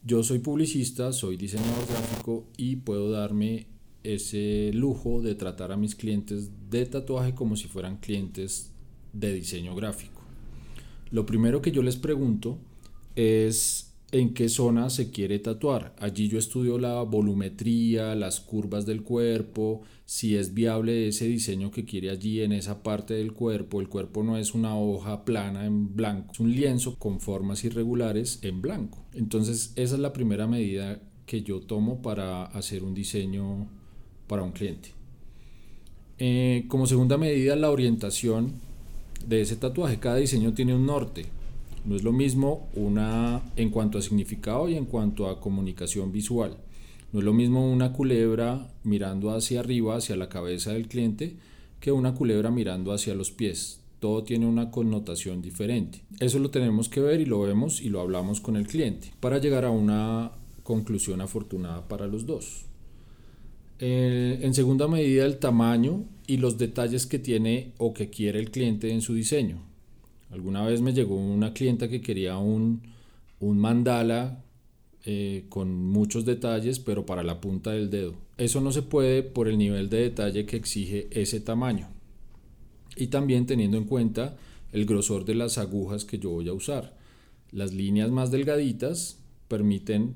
Yo 0.06 0.24
soy 0.24 0.40
publicista, 0.40 1.12
soy 1.12 1.36
diseñador 1.36 1.86
gráfico 1.86 2.46
y 2.56 2.78
puedo 2.78 3.12
darme 3.12 3.68
ese 4.04 4.72
lujo 4.74 5.22
de 5.22 5.36
tratar 5.36 5.74
a 5.74 5.78
mis 5.78 5.96
clientes 5.96 6.50
de 6.70 6.86
tatuaje 6.86 7.36
como 7.36 7.58
si 7.58 7.68
fueran 7.68 7.98
clientes 7.98 8.72
de 9.12 9.34
diseño 9.34 9.76
gráfico. 9.76 10.22
Lo 11.12 11.26
primero 11.26 11.62
que 11.62 11.74
yo 11.74 11.82
les 11.82 11.98
pregunto 11.98 12.58
es 13.18 13.89
en 14.12 14.34
qué 14.34 14.50
zona 14.50 14.90
se 14.90 15.12
quiere 15.12 15.40
tatuar. 15.40 15.96
Allí 16.00 16.28
yo 16.28 16.40
estudio 16.40 16.78
la 16.80 17.02
volumetría, 17.04 18.16
las 18.16 18.40
curvas 18.40 18.86
del 18.86 19.04
cuerpo, 19.04 19.82
si 20.06 20.36
es 20.36 20.54
viable 20.54 21.08
ese 21.08 21.28
diseño 21.28 21.72
que 21.72 21.86
quiere 21.86 22.10
allí 22.10 22.42
en 22.42 22.52
esa 22.52 22.82
parte 22.82 23.14
del 23.14 23.34
cuerpo. 23.34 23.82
El 23.82 23.90
cuerpo 23.90 24.24
no 24.24 24.38
es 24.38 24.54
una 24.54 24.78
hoja 24.78 25.26
plana 25.26 25.66
en 25.66 25.96
blanco, 25.96 26.34
es 26.34 26.40
un 26.40 26.52
lienzo 26.52 26.96
con 26.98 27.20
formas 27.20 27.64
irregulares 27.64 28.40
en 28.42 28.62
blanco. 28.62 29.06
Entonces 29.14 29.74
esa 29.76 29.96
es 29.96 30.02
la 30.02 30.14
primera 30.14 30.48
medida 30.48 31.00
que 31.26 31.44
yo 31.44 31.60
tomo 31.60 32.02
para 32.02 32.46
hacer 32.46 32.84
un 32.84 32.96
diseño 32.96 33.68
para 34.28 34.44
un 34.44 34.52
cliente. 34.52 34.90
Eh, 36.18 36.66
como 36.68 36.88
segunda 36.88 37.18
medida, 37.18 37.56
la 37.56 37.72
orientación 37.72 38.54
de 39.28 39.42
ese 39.42 39.56
tatuaje. 39.56 40.00
Cada 40.00 40.16
diseño 40.16 40.54
tiene 40.54 40.74
un 40.74 40.86
norte 40.86 41.26
no 41.86 41.96
es 41.96 42.04
lo 42.04 42.12
mismo 42.12 42.70
una 42.76 43.42
en 43.56 43.70
cuanto 43.70 43.98
a 43.98 44.02
significado 44.02 44.70
y 44.70 44.76
en 44.76 44.86
cuanto 44.86 45.28
a 45.30 45.40
comunicación 45.40 46.12
visual. 46.12 46.58
No 47.12 47.20
es 47.20 47.26
lo 47.26 47.34
mismo 47.34 47.72
una 47.72 47.94
culebra 47.94 48.72
mirando 48.84 49.32
hacia 49.32 49.62
arriba, 49.62 49.96
hacia 49.96 50.16
la 50.16 50.30
cabeza 50.30 50.74
del 50.74 50.88
cliente, 50.88 51.38
que 51.80 51.92
una 51.92 52.14
culebra 52.14 52.52
mirando 52.52 52.94
hacia 52.94 53.16
los 53.16 53.32
pies. 53.32 53.80
Todo 54.00 54.24
tiene 54.24 54.46
una 54.46 54.72
connotación 54.72 55.42
diferente. 55.42 56.02
Eso 56.20 56.40
lo 56.40 56.52
tenemos 56.52 56.88
que 56.88 57.02
ver 57.02 57.20
y 57.20 57.26
lo 57.26 57.42
vemos 57.42 57.82
y 57.82 57.90
lo 57.90 58.00
hablamos 58.00 58.42
con 58.42 58.56
el 58.56 58.68
cliente 58.68 59.12
para 59.20 59.40
llegar 59.40 59.66
a 59.66 59.72
una 59.72 60.32
conclusión 60.64 61.22
afortunada 61.22 61.88
para 61.88 62.08
los 62.08 62.26
dos. 62.26 62.66
Eh, 63.80 64.40
en 64.42 64.54
segunda 64.54 64.88
medida, 64.88 65.26
el 65.26 65.38
tamaño 65.38 66.04
y 66.28 66.38
los 66.38 66.58
detalles 66.58 67.08
que 67.08 67.18
tiene 67.18 67.72
o 67.78 67.94
que 67.94 68.10
quiere 68.10 68.40
el 68.40 68.52
cliente 68.52 68.92
en 68.92 69.02
su 69.02 69.14
diseño. 69.14 69.69
Alguna 70.32 70.64
vez 70.64 70.82
me 70.82 70.94
llegó 70.94 71.16
una 71.16 71.54
clienta 71.54 71.88
que 71.88 72.02
quería 72.02 72.38
un, 72.38 72.82
mandala 73.40 74.44
eh, 75.06 75.46
con 75.50 75.74
muchos 75.74 76.26
detalles, 76.26 76.80
pero 76.80 77.06
para 77.06 77.24
la 77.24 77.42
punta 77.42 77.72
del 77.72 77.90
dedo. 77.90 78.14
Eso 78.38 78.62
no 78.62 78.72
se 78.72 78.84
puede 78.84 79.24
por 79.24 79.48
el 79.48 79.58
nivel 79.58 79.90
de 79.90 80.02
detalle 80.02 80.46
que 80.46 80.58
exige 80.58 81.08
ese 81.12 81.40
tamaño. 81.40 81.88
Y 82.96 83.08
también 83.08 83.46
teniendo 83.46 83.78
en 83.78 83.86
cuenta 83.86 84.38
el 84.72 84.86
grosor 84.86 85.26
de 85.26 85.36
las 85.36 85.58
agujas 85.58 86.06
que 86.06 86.20
yo 86.20 86.30
voy 86.30 86.48
a 86.48 86.54
usar. 86.54 86.96
Las 87.52 87.74
líneas 87.74 88.12
más 88.12 88.30
delgaditas 88.30 89.18
permiten 89.48 90.14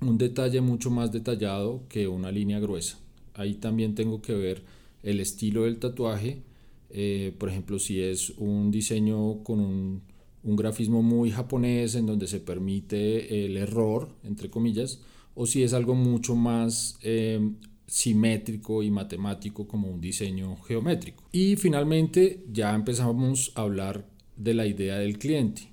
un 0.00 0.18
detalle 0.18 0.60
mucho 0.60 0.90
más 0.90 1.12
detallado 1.12 1.84
que 1.88 2.08
una 2.08 2.32
línea 2.32 2.58
gruesa. 2.58 2.98
Ahí 3.34 3.54
también 3.54 3.94
tengo 3.94 4.20
que 4.22 4.34
ver 4.34 4.62
el 5.02 5.20
estilo 5.20 5.64
del 5.64 5.78
tatuaje 5.78 6.42
eh, 6.90 7.34
por 7.38 7.48
ejemplo, 7.48 7.78
si 7.78 8.00
es 8.00 8.30
un 8.30 8.70
diseño 8.70 9.42
con 9.42 9.60
un, 9.60 10.02
grafismo 10.42 11.02
muy 11.02 11.32
japonés 11.32 11.96
en 11.96 12.06
donde 12.06 12.28
se 12.28 12.38
permite 12.38 13.44
el 13.44 13.56
error, 13.56 14.14
entre 14.22 14.48
comillas, 14.48 15.00
o 15.34 15.44
si 15.44 15.64
es 15.64 15.72
algo 15.72 15.96
mucho 15.96 16.36
más 16.36 16.98
eh, 17.02 17.40
simétrico 17.88 18.84
y 18.84 18.90
matemático 18.92 19.66
como 19.66 19.88
un 19.88 20.00
diseño 20.00 20.56
geométrico. 20.58 21.24
Y 21.32 21.56
finalmente 21.56 22.44
ya 22.52 22.74
empezamos 22.74 23.52
a 23.56 23.62
hablar 23.62 24.06
de 24.36 24.54
la 24.54 24.66
idea 24.66 24.98
del 24.98 25.18
cliente, 25.18 25.72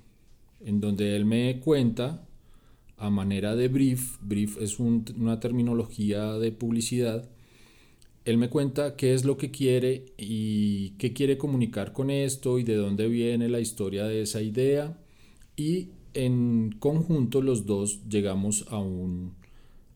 en 0.64 0.80
donde 0.80 1.14
él 1.14 1.24
me 1.24 1.60
cuenta 1.60 2.26
a 2.96 3.10
manera 3.10 3.54
de 3.56 3.68
brief, 3.68 4.18
brief 4.22 4.56
es 4.60 4.78
una 4.78 5.40
terminología 5.40 6.34
de 6.34 6.52
publicidad, 6.52 7.28
él 8.24 8.38
me 8.38 8.48
cuenta 8.48 8.96
qué 8.96 9.12
es 9.12 9.24
lo 9.24 9.36
que 9.36 9.50
quiere 9.50 10.06
y 10.16 10.90
qué 10.98 11.12
quiere 11.12 11.36
comunicar 11.36 11.92
con 11.92 12.10
esto 12.10 12.58
y 12.58 12.64
de 12.64 12.76
dónde 12.76 13.08
viene 13.08 13.48
la 13.48 13.60
historia 13.60 14.04
de 14.04 14.22
esa 14.22 14.40
idea. 14.40 14.98
Y 15.56 15.88
en 16.14 16.74
conjunto 16.78 17.42
los 17.42 17.66
dos 17.66 18.08
llegamos 18.08 18.64
a, 18.70 18.78
un, 18.78 19.34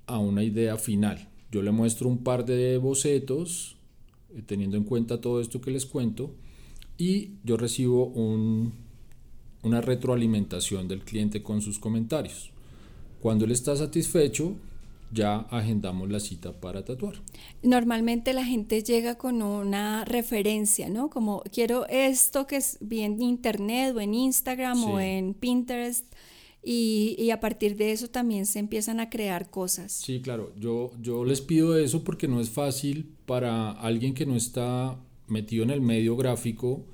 a 0.06 0.18
una 0.18 0.44
idea 0.44 0.76
final. 0.76 1.28
Yo 1.50 1.62
le 1.62 1.70
muestro 1.70 2.08
un 2.08 2.22
par 2.22 2.44
de 2.44 2.76
bocetos, 2.76 3.76
eh, 4.34 4.42
teniendo 4.44 4.76
en 4.76 4.84
cuenta 4.84 5.22
todo 5.22 5.40
esto 5.40 5.62
que 5.62 5.70
les 5.70 5.86
cuento, 5.86 6.34
y 6.98 7.30
yo 7.44 7.56
recibo 7.56 8.12
una 9.62 9.80
retroalimentación 9.80 10.86
del 10.88 11.00
cliente 11.00 11.42
con 11.42 11.62
sus 11.62 11.78
comentarios. 11.78 12.50
Cuando 13.20 13.46
él 13.46 13.52
está 13.52 13.74
satisfecho, 13.74 14.56
ya 15.12 15.38
agendamos 15.50 16.10
la 16.10 16.20
cita 16.20 16.60
para 16.60 16.84
tatuar. 16.84 17.14
Normalmente 17.62 18.32
la 18.32 18.44
gente 18.44 18.82
llega 18.82 19.16
con 19.16 19.42
una 19.42 20.04
referencia, 20.04 20.88
¿no? 20.88 21.10
Como 21.10 21.42
quiero 21.52 21.86
esto 21.88 22.46
que 22.46 22.56
es 22.56 22.78
bien 22.80 23.14
en 23.14 23.22
internet 23.22 23.94
o 23.96 24.00
en 24.00 24.14
Instagram 24.14 24.84
o 24.84 25.00
en 25.00 25.34
Pinterest. 25.34 26.06
Y, 26.62 27.30
a 27.30 27.40
partir 27.40 27.76
de 27.76 27.92
eso 27.92 28.08
también 28.08 28.44
se 28.44 28.58
empiezan 28.58 29.00
a 29.00 29.08
crear 29.08 29.48
cosas. 29.48 29.92
Sí, 29.92 30.20
claro, 30.20 30.52
yo, 30.58 30.90
yo 31.00 31.24
les 31.24 31.40
pido 31.40 31.78
eso 31.78 32.04
porque 32.04 32.28
no 32.28 32.40
es 32.40 32.50
fácil 32.50 33.14
para 33.26 33.70
alguien 33.70 34.12
que 34.12 34.26
no 34.26 34.36
está 34.36 34.98
metido 35.28 35.62
en 35.62 35.70
el 35.70 35.80
medio 35.80 36.16
gráfico 36.16 36.84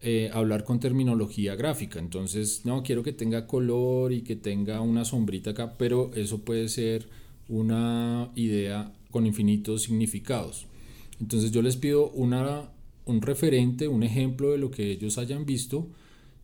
eh, 0.00 0.30
hablar 0.32 0.62
con 0.62 0.78
terminología 0.78 1.56
gráfica. 1.56 1.98
Entonces, 1.98 2.64
no, 2.64 2.84
quiero 2.84 3.02
que 3.02 3.12
tenga 3.12 3.48
color 3.48 4.12
y 4.12 4.22
que 4.22 4.36
tenga 4.36 4.80
una 4.80 5.04
sombrita 5.04 5.50
acá, 5.50 5.76
pero 5.76 6.12
eso 6.14 6.44
puede 6.44 6.68
ser 6.68 7.08
una 7.48 8.30
idea 8.34 8.92
con 9.10 9.26
infinitos 9.26 9.82
significados. 9.82 10.66
Entonces 11.20 11.50
yo 11.50 11.62
les 11.62 11.76
pido 11.76 12.10
una, 12.10 12.70
un 13.06 13.22
referente, 13.22 13.88
un 13.88 14.02
ejemplo 14.02 14.52
de 14.52 14.58
lo 14.58 14.70
que 14.70 14.90
ellos 14.90 15.18
hayan 15.18 15.44
visto 15.46 15.88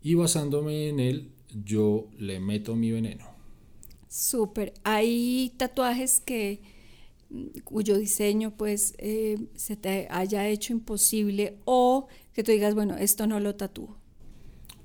y 0.02 0.14
basándome 0.14 0.88
en 0.88 1.00
él 1.00 1.30
yo 1.64 2.08
le 2.18 2.40
meto 2.40 2.74
mi 2.74 2.90
veneno. 2.90 3.24
Súper. 4.08 4.74
Hay 4.82 5.52
tatuajes 5.56 6.20
que 6.20 6.60
cuyo 7.64 7.98
diseño 7.98 8.56
pues 8.56 8.94
eh, 8.98 9.38
se 9.54 9.76
te 9.76 10.06
haya 10.10 10.48
hecho 10.48 10.72
imposible 10.72 11.58
o 11.64 12.06
que 12.32 12.42
tú 12.42 12.52
digas, 12.52 12.74
bueno, 12.74 12.96
esto 12.96 13.26
no 13.26 13.40
lo 13.40 13.54
tatúo. 13.54 13.96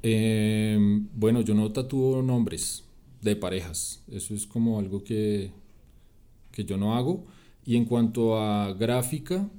Em, 0.02 1.08
bueno, 1.14 1.42
yo 1.42 1.54
no 1.54 1.72
tatúo 1.72 2.22
nombres 2.22 2.86
de 3.22 3.36
parejas. 3.36 4.04
Eso 4.12 4.34
es 4.34 4.48
como 4.48 4.80
algo 4.80 5.04
que 5.04 5.52
yo 6.66 6.78
no 6.78 6.96
hago. 6.96 7.26
Y 7.66 7.76
en 7.76 7.86
cuanto 7.86 8.40
a 8.40 8.74
gráfica, 8.74 9.50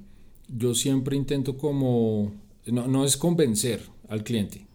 yo 0.48 0.74
siempre 0.74 1.16
intento 1.16 1.56
como, 1.56 2.32
no, 2.66 2.88
no 2.88 3.04
es 3.04 3.16
convencer 3.16 3.82
al 4.08 4.24
cliente, 4.24 4.66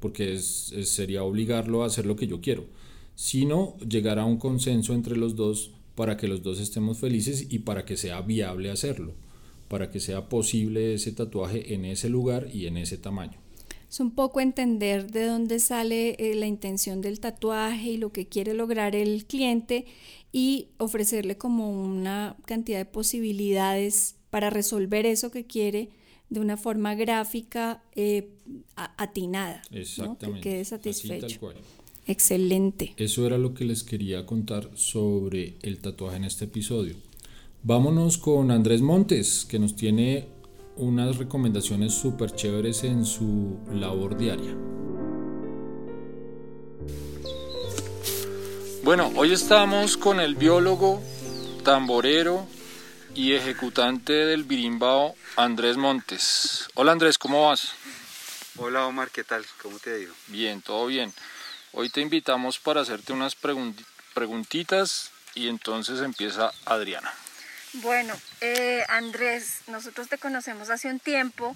porque 0.00 0.38
sería 0.38 1.22
obligarlo 1.22 1.82
a 1.82 1.86
hacer 1.86 2.06
lo 2.06 2.16
que 2.16 2.26
yo 2.26 2.40
quiero, 2.40 2.66
sino 3.14 3.76
llegar 3.78 4.18
a 4.18 4.26
un 4.26 4.36
consenso 4.36 4.92
entre 4.94 5.16
los 5.16 5.36
dos 5.36 5.72
para 5.94 6.16
que 6.16 6.28
los 6.28 6.42
dos 6.42 6.60
estemos 6.60 6.98
felices 6.98 7.46
y 7.50 7.60
para 7.60 7.84
que 7.86 7.96
sea 7.96 8.20
viable 8.20 8.70
hacerlo, 8.70 9.14
para 9.68 9.90
que 9.90 9.98
sea 9.98 10.28
posible 10.28 10.94
ese 10.94 11.12
tatuaje 11.12 11.74
en 11.74 11.86
ese 11.86 12.10
lugar 12.10 12.48
y 12.52 12.66
en 12.66 12.76
ese 12.76 12.98
tamaño. 12.98 13.45
Es 13.88 14.00
un 14.00 14.10
poco 14.10 14.40
entender 14.40 15.10
de 15.10 15.26
dónde 15.26 15.58
sale 15.60 16.16
eh, 16.18 16.34
la 16.34 16.46
intención 16.46 17.00
del 17.00 17.20
tatuaje 17.20 17.90
y 17.90 17.96
lo 17.96 18.12
que 18.12 18.26
quiere 18.26 18.54
lograr 18.54 18.96
el 18.96 19.26
cliente 19.26 19.86
y 20.32 20.68
ofrecerle 20.78 21.38
como 21.38 21.70
una 21.70 22.36
cantidad 22.46 22.78
de 22.78 22.84
posibilidades 22.84 24.16
para 24.30 24.50
resolver 24.50 25.06
eso 25.06 25.30
que 25.30 25.46
quiere 25.46 25.90
de 26.28 26.40
una 26.40 26.56
forma 26.56 26.94
gráfica 26.94 27.82
eh, 27.94 28.28
atinada, 28.74 29.62
Exactamente. 29.70 30.42
que 30.42 30.50
quede 30.50 30.64
satisfecho. 30.64 31.52
Excelente. 32.06 32.94
Eso 32.96 33.26
era 33.26 33.38
lo 33.38 33.54
que 33.54 33.64
les 33.64 33.82
quería 33.82 34.26
contar 34.26 34.70
sobre 34.74 35.56
el 35.62 35.78
tatuaje 35.78 36.16
en 36.16 36.24
este 36.24 36.44
episodio. 36.44 36.96
Vámonos 37.62 38.18
con 38.18 38.50
Andrés 38.52 38.80
Montes, 38.80 39.44
que 39.44 39.58
nos 39.58 39.74
tiene 39.74 40.28
unas 40.76 41.16
recomendaciones 41.16 41.94
súper 41.94 42.34
chéveres 42.34 42.84
en 42.84 43.04
su 43.04 43.58
labor 43.72 44.16
diaria. 44.16 44.54
Bueno, 48.82 49.10
hoy 49.16 49.32
estamos 49.32 49.96
con 49.96 50.20
el 50.20 50.36
biólogo, 50.36 51.02
tamborero 51.64 52.46
y 53.14 53.32
ejecutante 53.32 54.12
del 54.12 54.44
birimbao, 54.44 55.14
Andrés 55.36 55.76
Montes. 55.76 56.68
Hola 56.74 56.92
Andrés, 56.92 57.18
¿cómo 57.18 57.48
vas? 57.48 57.72
Hola 58.58 58.86
Omar, 58.86 59.10
¿qué 59.10 59.24
tal? 59.24 59.44
¿Cómo 59.60 59.78
te 59.78 59.94
ha 59.94 59.98
ido? 59.98 60.14
Bien, 60.28 60.62
todo 60.62 60.86
bien. 60.86 61.12
Hoy 61.72 61.88
te 61.88 62.00
invitamos 62.00 62.58
para 62.58 62.82
hacerte 62.82 63.12
unas 63.12 63.34
preguntitas 64.14 65.10
y 65.34 65.48
entonces 65.48 66.00
empieza 66.00 66.52
Adriana. 66.64 67.12
Bueno, 67.82 68.18
eh, 68.40 68.84
Andrés, 68.88 69.60
nosotros 69.66 70.08
te 70.08 70.16
conocemos 70.16 70.70
hace 70.70 70.88
un 70.88 70.98
tiempo 70.98 71.54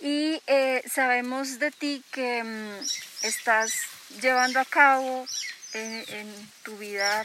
y 0.00 0.40
eh, 0.46 0.84
sabemos 0.88 1.58
de 1.58 1.72
ti 1.72 2.04
que 2.12 2.44
mm, 2.44 3.26
estás 3.26 3.72
llevando 4.20 4.60
a 4.60 4.64
cabo 4.64 5.26
en, 5.74 6.28
tu 6.62 6.78
vida 6.78 7.24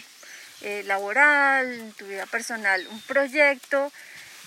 eh, 0.62 0.82
laboral, 0.88 1.74
en 1.74 1.94
tu 1.94 2.08
vida 2.08 2.26
personal, 2.26 2.88
un 2.90 3.02
proyecto 3.02 3.92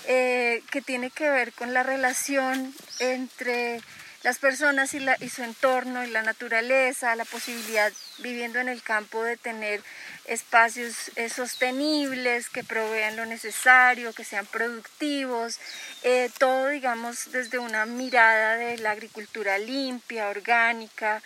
que 0.05 0.83
tiene 0.85 1.11
que 1.11 1.29
ver 1.31 1.53
con 1.53 1.75
la 1.75 1.83
relación 1.83 2.73
entre 3.01 3.81
las 4.27 4.39
personas 4.39 4.93
y, 4.93 5.29
su 5.29 5.45
entorno 5.45 6.05
y 6.05 6.11
la 6.11 6.25
naturaleza, 6.25 7.15
la 7.15 7.25
posibilidad 7.25 7.93
viviendo 8.19 8.59
en 8.59 8.69
el 8.69 8.83
campo 8.83 9.23
de 9.23 9.37
tener 9.37 9.81
espacios 10.25 11.13
eh, 11.15 11.29
sostenibles 11.29 12.49
que 12.49 12.65
provean 12.65 13.15
lo 13.15 13.25
necesario, 13.25 14.13
que 14.13 14.25
sean 14.25 14.45
productivos, 14.47 15.61
eh, 16.03 16.29
todo 16.41 16.71
digamos 16.71 17.31
desde 17.31 17.61
una 17.61 17.87
mirada 17.87 18.57
de 18.57 18.79
la 18.79 18.91
agricultura 18.91 19.59
limpia, 19.59 20.29
orgánica. 20.29 21.23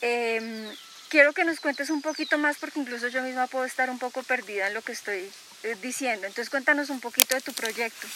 Em, 0.00 0.74
quiero 1.10 1.34
que 1.34 1.44
nos 1.44 1.60
cuentes 1.60 1.90
un 1.90 2.00
poquito 2.00 2.38
más 2.38 2.56
porque 2.56 2.80
incluso 2.80 3.08
yo 3.08 3.20
misma 3.20 3.46
puedo 3.46 3.66
estar 3.66 3.90
un 3.90 3.98
poco 3.98 4.22
perdida 4.22 4.68
en 4.68 4.72
lo 4.72 4.80
que 4.80 4.92
estoy 4.92 5.30
eh, 5.64 5.76
diciendo. 5.82 6.26
Entonces 6.26 6.48
cuéntanos 6.48 6.88
un 6.88 7.00
poquito 7.00 7.34
de 7.34 7.42
tu 7.42 7.52
proyecto. 7.52 8.08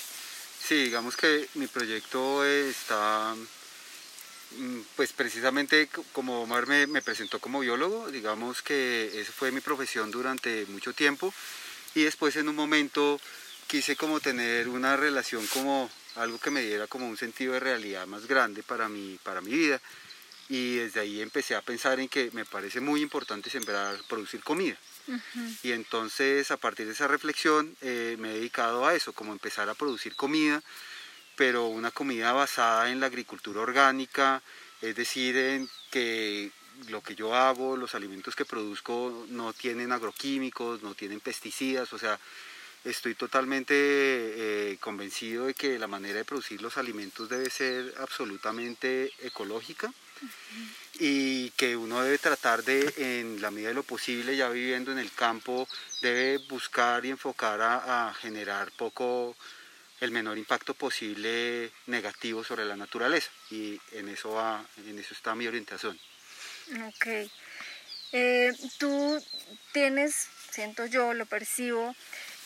Sí, 0.66 0.84
digamos 0.84 1.18
que 1.18 1.50
mi 1.52 1.66
proyecto 1.66 2.46
está 2.46 3.34
pues 4.96 5.12
precisamente 5.12 5.88
como 6.12 6.42
Omar 6.42 6.66
me, 6.66 7.02
presentó 7.02 7.38
como 7.38 7.60
biólogo, 7.60 8.10
digamos 8.10 8.62
que 8.62 9.20
esa 9.20 9.32
fue 9.32 9.52
mi 9.52 9.60
profesión 9.60 10.10
durante 10.10 10.66
mucho 10.66 10.92
tiempo. 10.92 11.32
Y 11.94 12.02
después 12.02 12.36
en 12.36 12.48
un 12.48 12.56
momento 12.56 13.20
quise 13.66 13.96
como 13.96 14.20
tener 14.20 14.68
una 14.68 14.96
relación 14.96 15.46
como 15.48 15.90
algo 16.16 16.38
que 16.38 16.50
me 16.50 16.62
diera 16.62 16.86
como 16.86 17.08
un 17.08 17.16
sentido 17.16 17.54
de 17.54 17.60
realidad 17.60 18.06
más 18.06 18.26
grande 18.26 18.62
para 18.62 18.88
mi, 18.88 19.18
para 19.22 19.40
mi 19.40 19.52
vida. 19.52 19.80
Y 20.48 20.76
desde 20.76 21.00
ahí 21.00 21.22
empecé 21.22 21.54
a 21.54 21.62
pensar 21.62 22.00
en 22.00 22.08
que 22.08 22.30
me 22.32 22.44
parece 22.44 22.80
muy 22.80 23.00
importante 23.00 23.48
sembrar, 23.48 23.96
producir 24.08 24.42
comida. 24.42 24.76
Y 25.62 25.72
entonces 25.72 26.50
a 26.50 26.56
partir 26.56 26.86
de 26.86 26.92
esa 26.92 27.08
reflexión 27.08 27.76
eh, 27.80 28.16
me 28.18 28.30
he 28.30 28.34
dedicado 28.34 28.86
a 28.86 28.94
eso, 28.94 29.12
como 29.12 29.32
empezar 29.32 29.68
a 29.68 29.74
producir 29.74 30.14
comida 30.14 30.62
pero 31.42 31.66
una 31.66 31.90
comida 31.90 32.30
basada 32.32 32.88
en 32.88 33.00
la 33.00 33.06
agricultura 33.06 33.62
orgánica, 33.62 34.40
es 34.80 34.94
decir, 34.94 35.36
en 35.36 35.68
que 35.90 36.52
lo 36.86 37.00
que 37.00 37.16
yo 37.16 37.34
hago, 37.34 37.76
los 37.76 37.96
alimentos 37.96 38.36
que 38.36 38.44
produzco 38.44 39.26
no 39.28 39.52
tienen 39.52 39.90
agroquímicos, 39.90 40.84
no 40.84 40.94
tienen 40.94 41.18
pesticidas, 41.18 41.92
o 41.92 41.98
sea, 41.98 42.16
estoy 42.84 43.16
totalmente 43.16 43.74
eh, 43.74 44.78
convencido 44.78 45.46
de 45.46 45.54
que 45.54 45.80
la 45.80 45.88
manera 45.88 46.18
de 46.18 46.24
producir 46.24 46.62
los 46.62 46.76
alimentos 46.76 47.28
debe 47.28 47.50
ser 47.50 47.92
absolutamente 47.98 49.10
ecológica 49.18 49.92
y 51.00 51.50
que 51.56 51.76
uno 51.76 52.02
debe 52.02 52.18
tratar 52.18 52.62
de, 52.62 52.94
en 52.98 53.42
la 53.42 53.50
medida 53.50 53.70
de 53.70 53.74
lo 53.74 53.82
posible, 53.82 54.36
ya 54.36 54.48
viviendo 54.48 54.92
en 54.92 54.98
el 54.98 55.10
campo, 55.10 55.66
debe 56.02 56.38
buscar 56.48 57.04
y 57.04 57.10
enfocar 57.10 57.60
a 57.60 58.14
generar 58.14 58.70
poco 58.76 59.34
el 60.02 60.10
menor 60.10 60.36
impacto 60.36 60.74
posible 60.74 61.70
negativo 61.86 62.42
sobre 62.42 62.64
la 62.64 62.74
naturaleza 62.74 63.30
y 63.50 63.80
en 63.92 64.08
eso, 64.08 64.32
va, 64.32 64.64
en 64.84 64.98
eso 64.98 65.14
está 65.14 65.36
mi 65.36 65.46
orientación. 65.46 65.96
Ok. 66.88 67.30
Eh, 68.10 68.52
tú 68.78 69.24
tienes, 69.72 70.26
siento 70.50 70.86
yo, 70.86 71.14
lo 71.14 71.24
percibo, 71.26 71.94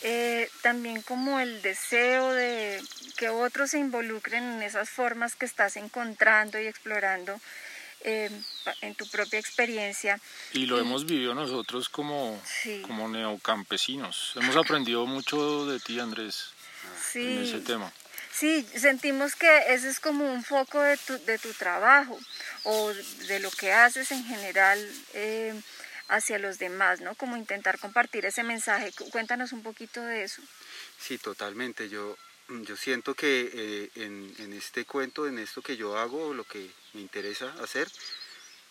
eh, 0.03 0.47
también 0.61 1.01
como 1.01 1.39
el 1.39 1.63
deseo 1.63 2.31
de 2.31 2.79
que 3.17 3.29
otros 3.29 3.71
se 3.71 3.79
involucren 3.79 4.43
en 4.43 4.61
esas 4.61 4.91
formas 4.91 5.35
que 5.35 5.47
estás 5.47 5.77
encontrando 5.77 6.61
y 6.61 6.67
explorando 6.67 7.41
eh, 8.01 8.29
en 8.81 8.93
tu 8.93 9.09
propia 9.09 9.39
experiencia. 9.39 10.21
Y 10.53 10.67
lo 10.67 10.77
hemos 10.77 11.07
vivido 11.07 11.33
nosotros 11.33 11.89
como, 11.89 12.39
como 12.83 13.09
neocampesinos. 13.09 14.33
Hemos 14.35 14.55
aprendido 14.55 15.07
mucho 15.07 15.65
de 15.65 15.79
ti, 15.79 15.99
Andrés 15.99 16.53
sí. 17.11 17.43
ese 17.43 17.59
tema. 17.59 17.91
Sí, 18.37 18.67
sentimos 18.75 19.35
que 19.35 19.49
ese 19.69 19.89
es 19.89 19.99
como 19.99 20.31
un 20.31 20.43
foco 20.43 20.79
de 20.79 20.95
tu, 20.97 21.17
de 21.25 21.39
tu 21.39 21.53
trabajo 21.53 22.19
o 22.63 22.93
de 23.27 23.39
lo 23.39 23.49
que 23.49 23.71
haces 23.71 24.11
en 24.11 24.23
general 24.25 24.79
eh, 25.15 25.59
hacia 26.07 26.37
los 26.37 26.59
demás, 26.59 27.01
¿no? 27.01 27.15
Como 27.15 27.35
intentar 27.35 27.79
compartir 27.79 28.27
ese 28.27 28.43
mensaje. 28.43 28.91
Cuéntanos 29.11 29.53
un 29.53 29.63
poquito 29.63 30.01
de 30.01 30.23
eso. 30.23 30.43
Sí, 30.99 31.17
totalmente. 31.17 31.89
Yo, 31.89 32.15
yo 32.47 32.77
siento 32.77 33.15
que 33.15 33.49
eh, 33.51 33.89
en, 33.95 34.31
en, 34.37 34.53
este 34.53 34.85
cuento, 34.85 35.27
en 35.27 35.39
esto 35.39 35.63
que 35.63 35.75
yo 35.75 35.97
hago, 35.97 36.35
lo 36.35 36.43
que 36.43 36.69
me 36.93 37.01
interesa 37.01 37.51
hacer, 37.63 37.87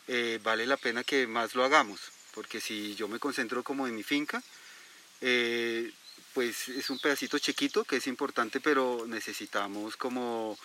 eh, 0.06 0.38
vale 0.44 0.66
la 0.66 0.76
pena 0.76 1.02
que 1.02 1.26
más 1.26 1.56
lo 1.56 1.64
hagamos, 1.64 2.00
porque 2.34 2.60
si 2.60 2.94
yo 2.94 3.08
me 3.08 3.18
concentro 3.18 3.64
como 3.64 3.88
en 3.88 3.96
mi 3.96 4.04
finca, 4.04 4.40
pues 6.36 6.68
es 6.68 6.90
un 6.90 6.98
pedacito 6.98 7.38
chiquito 7.38 7.84
que 7.84 7.96
es 7.96 8.06
importante, 8.06 8.60
pero 8.60 9.06
necesitamos 9.08 9.96
como 9.96 10.58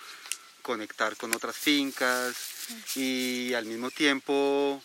conectar 0.62 1.16
con 1.16 1.34
otras 1.34 1.56
fincas 1.56 2.36
y 2.98 3.54
al 3.54 3.66
mismo 3.66 3.90
tiempo 3.90 4.84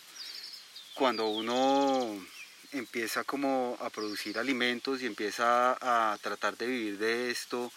cuando 0.93 1.27
uno 1.27 2.25
empieza 2.71 3.25
como 3.25 3.77
a 3.81 3.89
producir 3.89 4.39
alimentos 4.39 5.01
y 5.01 5.07
empieza 5.07 5.77
a 5.81 6.17
tratar 6.19 6.55
de 6.55 6.67
vivir 6.67 6.97
de 6.97 7.31
esto, 7.31 7.69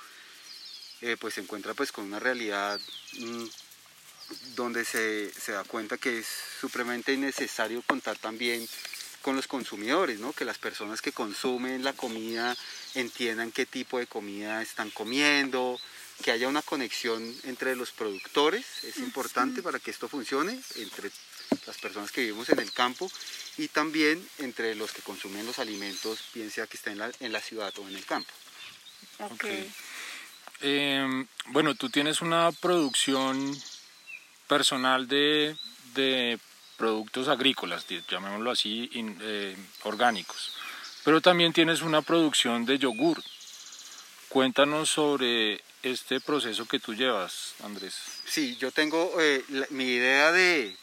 eh, 1.00 1.16
pues 1.18 1.34
se 1.34 1.40
encuentra 1.40 1.74
pues 1.74 1.90
con 1.90 2.04
una 2.04 2.20
realidad 2.20 2.78
mm, 3.18 3.44
donde 4.54 4.84
se, 4.84 5.32
se 5.32 5.50
da 5.50 5.64
cuenta 5.64 5.98
que 5.98 6.20
es 6.20 6.28
supremamente 6.60 7.16
necesario 7.16 7.82
contar 7.82 8.18
también 8.18 8.68
con 9.22 9.36
los 9.36 9.46
consumidores, 9.46 10.18
¿no? 10.18 10.32
que 10.32 10.44
las 10.44 10.58
personas 10.58 11.02
que 11.02 11.12
consumen 11.12 11.84
la 11.84 11.92
comida 11.92 12.56
entiendan 12.94 13.52
qué 13.52 13.66
tipo 13.66 13.98
de 13.98 14.06
comida 14.06 14.62
están 14.62 14.90
comiendo, 14.90 15.78
que 16.22 16.30
haya 16.30 16.48
una 16.48 16.62
conexión 16.62 17.34
entre 17.44 17.76
los 17.76 17.90
productores, 17.92 18.84
es 18.84 18.98
importante 18.98 19.62
para 19.62 19.78
que 19.78 19.90
esto 19.90 20.08
funcione, 20.08 20.58
entre 20.76 21.10
las 21.66 21.78
personas 21.78 22.10
que 22.12 22.22
vivimos 22.22 22.48
en 22.50 22.60
el 22.60 22.72
campo 22.72 23.10
y 23.58 23.68
también 23.68 24.26
entre 24.38 24.74
los 24.74 24.92
que 24.92 25.02
consumen 25.02 25.46
los 25.46 25.58
alimentos, 25.58 26.20
bien 26.34 26.50
sea 26.50 26.66
que 26.66 26.76
estén 26.76 27.00
en 27.20 27.32
la, 27.32 27.40
ciudad 27.40 27.72
o 27.78 27.88
en 27.88 27.96
el 27.96 28.04
campo. 28.04 28.30
Okay. 29.18 29.72
Em, 30.60 31.26
bueno, 31.46 31.74
tú 31.74 31.88
tienes 31.90 32.20
una 32.20 32.52
producción 32.52 33.56
personal 34.46 35.08
de, 35.08 35.56
de 35.94 36.38
productos 36.80 37.28
agrícolas, 37.28 37.84
llamémoslo 38.08 38.50
así, 38.50 38.90
eh, 38.94 39.54
orgánicos. 39.82 40.54
Pero 41.04 41.20
también 41.20 41.52
tienes 41.52 41.82
una 41.82 42.00
producción 42.00 42.64
de 42.64 42.78
yogur. 42.78 43.22
Cuéntanos 44.30 44.88
sobre 44.88 45.60
este 45.82 46.20
proceso 46.22 46.64
que 46.64 46.80
tú 46.80 46.94
llevas, 46.94 47.52
Andrés. 47.62 47.96
Sí, 48.24 48.56
yo 48.56 48.70
tengo 48.70 49.12
eh, 49.20 49.44
mi 49.70 49.84
idea 49.84 50.32
de, 50.32 50.74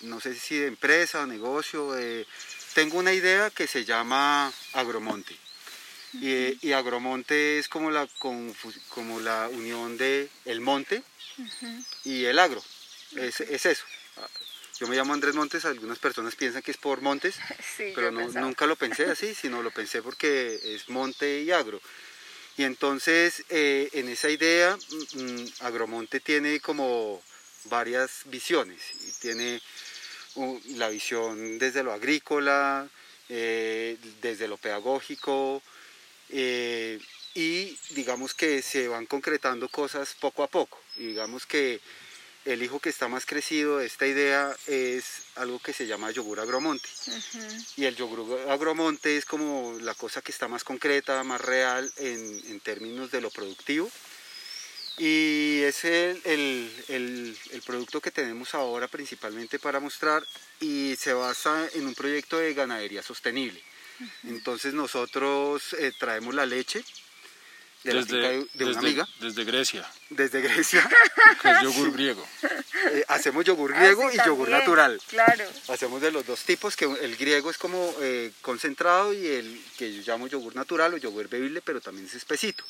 no 0.00 0.20
sé 0.20 0.34
si 0.34 0.56
de 0.56 0.68
empresa 0.68 1.20
o 1.20 1.26
negocio, 1.26 1.98
eh, 1.98 2.26
tengo 2.74 2.96
una 2.98 3.12
idea 3.12 3.50
que 3.50 3.66
se 3.66 3.84
llama 3.84 4.50
Agromonte. 4.72 5.36
y, 6.14 6.72
Agromonte 6.72 7.58
es 7.58 7.68
como 7.68 7.90
la, 7.90 8.08
como 8.88 9.20
la 9.20 9.48
unión 9.48 9.98
de 9.98 10.30
el 10.46 10.62
monte 10.62 11.02
y 12.04 12.24
el 12.24 12.38
agro. 12.38 12.62
Es, 13.16 13.40
es, 13.40 13.66
eso. 13.66 13.84
Yo 14.82 14.88
me 14.88 14.96
llamo 14.96 15.14
Andrés 15.14 15.36
Montes, 15.36 15.64
algunas 15.64 16.00
personas 16.00 16.34
piensan 16.34 16.60
que 16.60 16.72
es 16.72 16.76
por 16.76 17.02
Montes, 17.02 17.36
pero 17.94 18.10
nunca 18.10 18.66
lo 18.66 18.74
pensé 18.74 19.04
así, 19.04 19.32
sino 19.40 19.62
lo 19.62 19.70
pensé 19.70 20.02
porque 20.02 20.58
es 20.60 20.88
monte 20.88 21.40
y 21.40 21.52
agro. 21.52 21.80
Y 22.56 22.64
entonces 22.64 23.44
eh, 23.48 23.88
en 23.92 24.08
esa 24.08 24.28
idea 24.28 24.76
mm, 24.76 25.22
mm, 25.22 25.52
Agromonte 25.60 26.18
tiene 26.18 26.58
como 26.58 27.22
varias 27.66 28.22
visiones. 28.24 28.80
Tiene 29.20 29.62
la 30.74 30.88
visión 30.88 31.60
desde 31.60 31.84
lo 31.84 31.92
agrícola, 31.92 32.88
eh, 33.28 33.96
desde 34.20 34.48
lo 34.48 34.56
pedagógico, 34.56 35.62
eh, 36.28 36.98
y 37.34 37.78
digamos 37.90 38.34
que 38.34 38.62
se 38.62 38.88
van 38.88 39.06
concretando 39.06 39.68
cosas 39.68 40.16
poco 40.18 40.42
a 40.42 40.48
poco. 40.48 40.80
Y 40.96 41.06
digamos 41.06 41.46
que 41.46 41.80
el 42.44 42.62
hijo 42.62 42.80
que 42.80 42.88
está 42.88 43.08
más 43.08 43.24
crecido 43.24 43.78
de 43.78 43.86
esta 43.86 44.06
idea 44.06 44.56
es 44.66 45.22
algo 45.36 45.58
que 45.58 45.72
se 45.72 45.86
llama 45.86 46.10
yogur 46.10 46.40
agromonte. 46.40 46.88
Y 47.76 47.84
el 47.84 47.96
yogur 47.96 48.48
agromonte 48.48 49.16
es 49.16 49.24
como 49.24 49.78
la 49.80 49.94
cosa 49.94 50.22
que 50.22 50.32
está 50.32 50.48
más 50.48 50.64
concreta, 50.64 51.22
más 51.24 51.40
real 51.40 51.90
en, 51.96 52.42
en 52.48 52.60
términos 52.60 53.10
de 53.10 53.20
lo 53.20 53.30
productivo. 53.30 53.90
Y 54.98 55.62
es 55.62 55.84
el, 55.84 56.20
el, 56.24 57.36
el, 57.50 57.62
producto 57.62 58.00
que 58.00 58.10
tenemos 58.10 58.54
ahora 58.54 58.88
principalmente 58.88 59.58
para 59.58 59.80
mostrar 59.80 60.22
y 60.60 60.96
se 60.98 61.14
basa 61.14 61.66
en 61.74 61.86
un 61.86 61.94
proyecto 61.94 62.38
de 62.38 62.52
ganadería 62.52 63.02
sostenible. 63.02 63.62
Entonces 64.24 64.74
nosotros 64.74 65.74
eh, 65.78 65.92
traemos 65.98 66.34
la 66.34 66.44
leche, 66.44 66.84
de 67.84 67.94
desde, 67.94 68.20
la 68.20 68.28
de, 68.28 68.46
desde, 68.54 68.70
una 68.70 68.78
amiga. 68.78 69.08
Desde 69.20 69.44
Grecia. 69.44 69.88
Desde 70.10 70.40
Grecia. 70.40 70.88
Que 71.42 71.50
es 71.50 71.62
yogur 71.62 71.92
griego. 71.92 72.26
Eh, 72.84 73.04
hacemos 73.06 73.44
yogur 73.44 73.72
griego 73.72 74.08
Ah, 74.08 74.12
y 74.12 74.26
yogur 74.26 74.48
natural. 74.48 75.00
Claro. 75.06 75.44
Hacemos 75.68 76.02
de 76.02 76.10
los 76.10 76.26
dos 76.26 76.42
tipos, 76.42 76.74
que 76.74 76.84
el 76.84 77.16
griego 77.16 77.48
es 77.48 77.56
como 77.56 77.94
eh, 78.00 78.32
concentrado 78.40 79.12
y 79.12 79.24
el 79.24 79.64
que 79.78 79.94
yo 79.94 80.02
llamo 80.04 80.26
yogur 80.26 80.56
natural 80.56 80.92
o 80.94 80.96
yogur 80.96 81.28
bebible, 81.28 81.62
pero 81.62 81.80
también 81.80 82.06
es 82.06 82.14
espesito. 82.14 82.64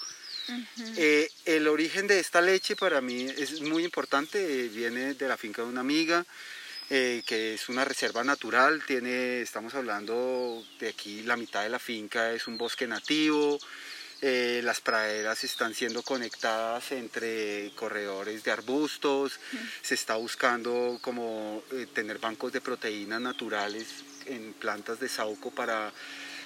Eh, 0.96 1.30
el 1.46 1.66
origen 1.66 2.06
de 2.08 2.20
esta 2.20 2.42
leche 2.42 2.76
para 2.76 3.00
mí 3.00 3.24
es 3.24 3.62
muy 3.62 3.84
importante, 3.84 4.68
viene 4.68 5.14
de 5.14 5.28
la 5.28 5.38
finca 5.38 5.62
de 5.62 5.68
una 5.68 5.80
amiga, 5.80 6.26
que 6.90 7.54
es 7.54 7.70
una 7.70 7.86
reserva 7.86 8.22
natural, 8.22 8.82
tiene, 8.86 9.40
estamos 9.40 9.74
hablando 9.74 10.62
de 10.78 10.90
aquí, 10.90 11.22
la 11.22 11.36
mitad 11.38 11.62
de 11.62 11.70
la 11.70 11.78
finca 11.78 12.32
es 12.32 12.46
un 12.46 12.58
bosque 12.58 12.86
nativo, 12.86 13.58
eh, 14.24 14.60
las 14.62 14.80
praderas 14.80 15.42
están 15.42 15.74
siendo 15.74 16.02
conectadas 16.02 16.92
entre 16.92 17.72
corredores 17.74 18.44
de 18.44 18.52
arbustos, 18.52 19.40
se 19.82 19.96
está 19.96 20.14
buscando 20.14 21.00
como 21.00 21.60
eh, 21.72 21.88
tener 21.92 22.20
bancos 22.20 22.52
de 22.52 22.60
proteínas 22.60 23.20
naturales 23.20 23.88
en 24.26 24.52
plantas 24.52 25.00
de 25.00 25.08
saúco 25.08 25.50
para 25.50 25.92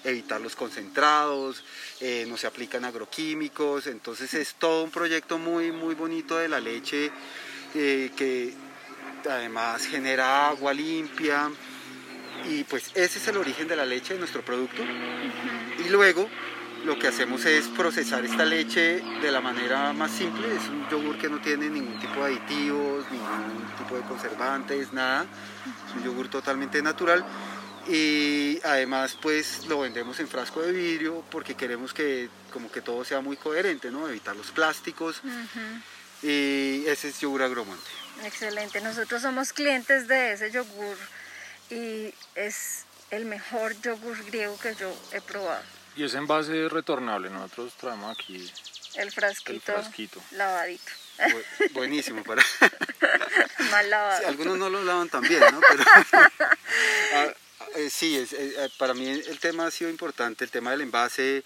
evitar 0.04 0.40
los 0.40 0.56
concentrados, 0.56 1.62
eh, 2.00 2.24
no 2.26 2.38
se 2.38 2.46
aplican 2.46 2.86
agroquímicos, 2.86 3.88
entonces 3.88 4.32
es 4.32 4.54
todo 4.54 4.82
un 4.82 4.90
proyecto 4.90 5.36
muy 5.36 5.70
muy 5.70 5.94
bonito 5.94 6.38
de 6.38 6.48
la 6.48 6.60
leche 6.60 7.12
que 7.74 8.54
además 9.28 9.84
genera 9.84 10.48
agua 10.48 10.72
limpia 10.72 11.50
y 12.48 12.64
pues 12.64 12.90
ese 12.94 13.18
es 13.18 13.28
el 13.28 13.36
origen 13.36 13.68
de 13.68 13.76
la 13.76 13.84
leche 13.84 14.14
de 14.14 14.20
nuestro 14.20 14.42
producto. 14.42 14.82
Y 14.82 15.90
luego 15.90 16.26
lo 16.84 16.98
que 16.98 17.08
hacemos 17.08 17.44
es 17.44 17.66
procesar 17.68 18.24
esta 18.24 18.44
leche 18.44 19.02
de 19.20 19.30
la 19.30 19.40
manera 19.40 19.92
más 19.92 20.10
simple. 20.10 20.46
Es 20.54 20.68
un 20.68 20.88
yogur 20.88 21.18
que 21.18 21.28
no 21.28 21.40
tiene 21.40 21.68
ningún 21.68 21.98
tipo 21.98 22.24
de 22.24 22.26
aditivos, 22.26 23.04
ningún 23.10 23.66
tipo 23.78 23.96
de 23.96 24.02
conservantes, 24.02 24.92
nada. 24.92 25.26
Es 25.88 25.96
un 25.96 26.04
yogur 26.04 26.28
totalmente 26.28 26.82
natural. 26.82 27.24
Y 27.88 28.60
además 28.64 29.16
pues 29.20 29.66
lo 29.66 29.80
vendemos 29.80 30.18
en 30.20 30.28
frasco 30.28 30.60
de 30.62 30.72
vidrio 30.72 31.24
porque 31.30 31.54
queremos 31.54 31.94
que 31.94 32.28
como 32.52 32.70
que 32.70 32.80
todo 32.80 33.04
sea 33.04 33.20
muy 33.20 33.36
coherente, 33.36 33.90
¿no? 33.90 34.08
Evitar 34.08 34.34
los 34.36 34.50
plásticos. 34.50 35.20
Uh 35.22 35.28
-huh. 35.28 35.82
Y 36.22 36.86
ese 36.86 37.08
es 37.08 37.20
yogur 37.20 37.42
agromonte. 37.42 37.90
Excelente. 38.24 38.80
Nosotros 38.80 39.22
somos 39.22 39.52
clientes 39.52 40.08
de 40.08 40.32
ese 40.32 40.50
yogur 40.50 40.96
y 41.70 42.12
es 42.34 42.84
el 43.10 43.24
mejor 43.24 43.80
yogur 43.80 44.24
griego 44.24 44.58
que 44.58 44.74
yo 44.74 44.92
he 45.12 45.20
probado. 45.20 45.75
Y 45.96 46.04
es 46.04 46.14
envase 46.14 46.68
retornable, 46.68 47.30
nosotros 47.30 47.72
traemos 47.74 48.16
aquí 48.18 48.50
el 48.96 49.10
frasquito, 49.10 49.52
el 49.52 49.60
frasquito. 49.60 50.22
lavadito. 50.32 50.92
Bu 51.18 51.72
buenísimo 51.72 52.22
para... 52.22 52.42
Mal 53.70 53.90
lavado. 53.90 54.20
Sí, 54.20 54.26
algunos 54.26 54.58
no 54.58 54.68
lo 54.68 54.84
lavan 54.84 55.08
tan 55.08 55.22
bien, 55.22 55.40
¿no? 55.40 55.60
Pero... 55.66 55.84
ah, 57.14 57.26
eh, 57.76 57.90
sí, 57.90 58.16
es, 58.16 58.32
eh, 58.34 58.70
para 58.78 58.94
mí 58.94 59.08
el 59.08 59.38
tema 59.38 59.66
ha 59.66 59.70
sido 59.70 59.90
importante, 59.90 60.44
el 60.44 60.50
tema 60.50 60.70
del 60.70 60.82
envase 60.82 61.42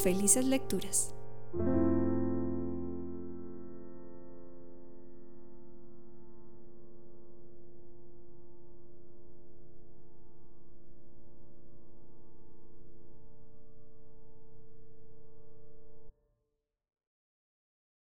Felices 0.03 0.45
lecturas. 0.45 1.15